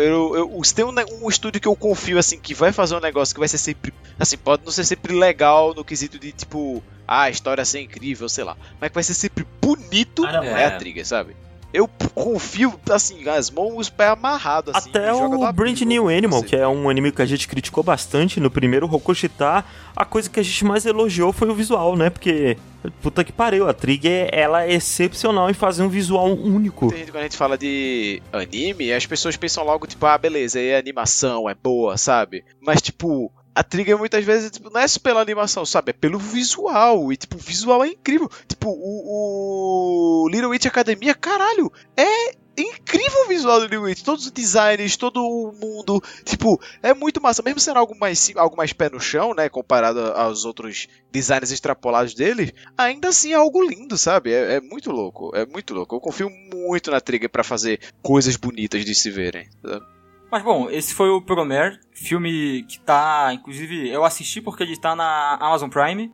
[0.00, 3.00] eu, eu, se tem um, um estúdio que eu confio, assim, que vai fazer um
[3.00, 6.82] negócio que vai ser sempre, assim, pode não ser sempre legal no quesito de, tipo,
[7.06, 10.42] ah, a história ser incrível, sei lá, mas que vai ser sempre bonito, ah, não,
[10.42, 11.36] é, é a Trigger, sabe?
[11.76, 14.88] Eu confio, assim, as mãos, os pés amarrados, assim.
[14.88, 18.50] Até o Brand New Animal, que é um anime que a gente criticou bastante no
[18.50, 19.62] primeiro Rokoshita,
[19.94, 22.08] a coisa que a gente mais elogiou foi o visual, né?
[22.08, 22.56] Porque,
[23.02, 26.90] puta que pariu, a Trigger, ela é excepcional em fazer um visual único.
[26.90, 31.46] Quando a gente fala de anime, as pessoas pensam logo, tipo, ah, beleza, é animação,
[31.46, 32.42] é boa, sabe?
[32.58, 35.88] Mas, tipo, a Trigger muitas vezes tipo, não é pela animação, sabe?
[35.88, 37.10] É pelo visual.
[37.10, 38.30] E, tipo, o visual é incrível.
[38.46, 44.02] Tipo, o, o Little Witch Academia, caralho, é incrível o visual do Little Witch.
[44.02, 46.02] Todos os designs, todo o mundo.
[46.22, 47.42] Tipo, é muito massa.
[47.42, 49.48] Mesmo sendo algo mais, algo mais pé no chão, né?
[49.48, 54.34] Comparado aos outros designs extrapolados dele, ainda assim é algo lindo, sabe?
[54.34, 55.34] É, é muito louco.
[55.34, 55.96] É muito louco.
[55.96, 59.48] Eu confio muito na Trigger para fazer coisas bonitas de se verem.
[59.62, 59.95] Sabe?
[60.30, 64.96] Mas bom, esse foi o Promare, filme que tá, inclusive, eu assisti porque ele tá
[64.96, 66.12] na Amazon Prime.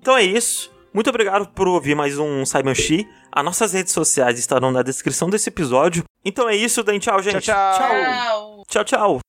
[0.00, 0.70] Então é isso.
[0.92, 3.08] Muito obrigado por ouvir mais um Simon Shi.
[3.30, 6.04] As nossas redes sociais estarão na descrição desse episódio.
[6.22, 6.98] Então é isso, Dan.
[6.98, 7.40] Tchau, gente.
[7.40, 7.88] Tchau, tchau.
[7.88, 8.64] Tchau.
[8.68, 9.21] Tchau, tchau.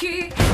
[0.00, 0.49] key.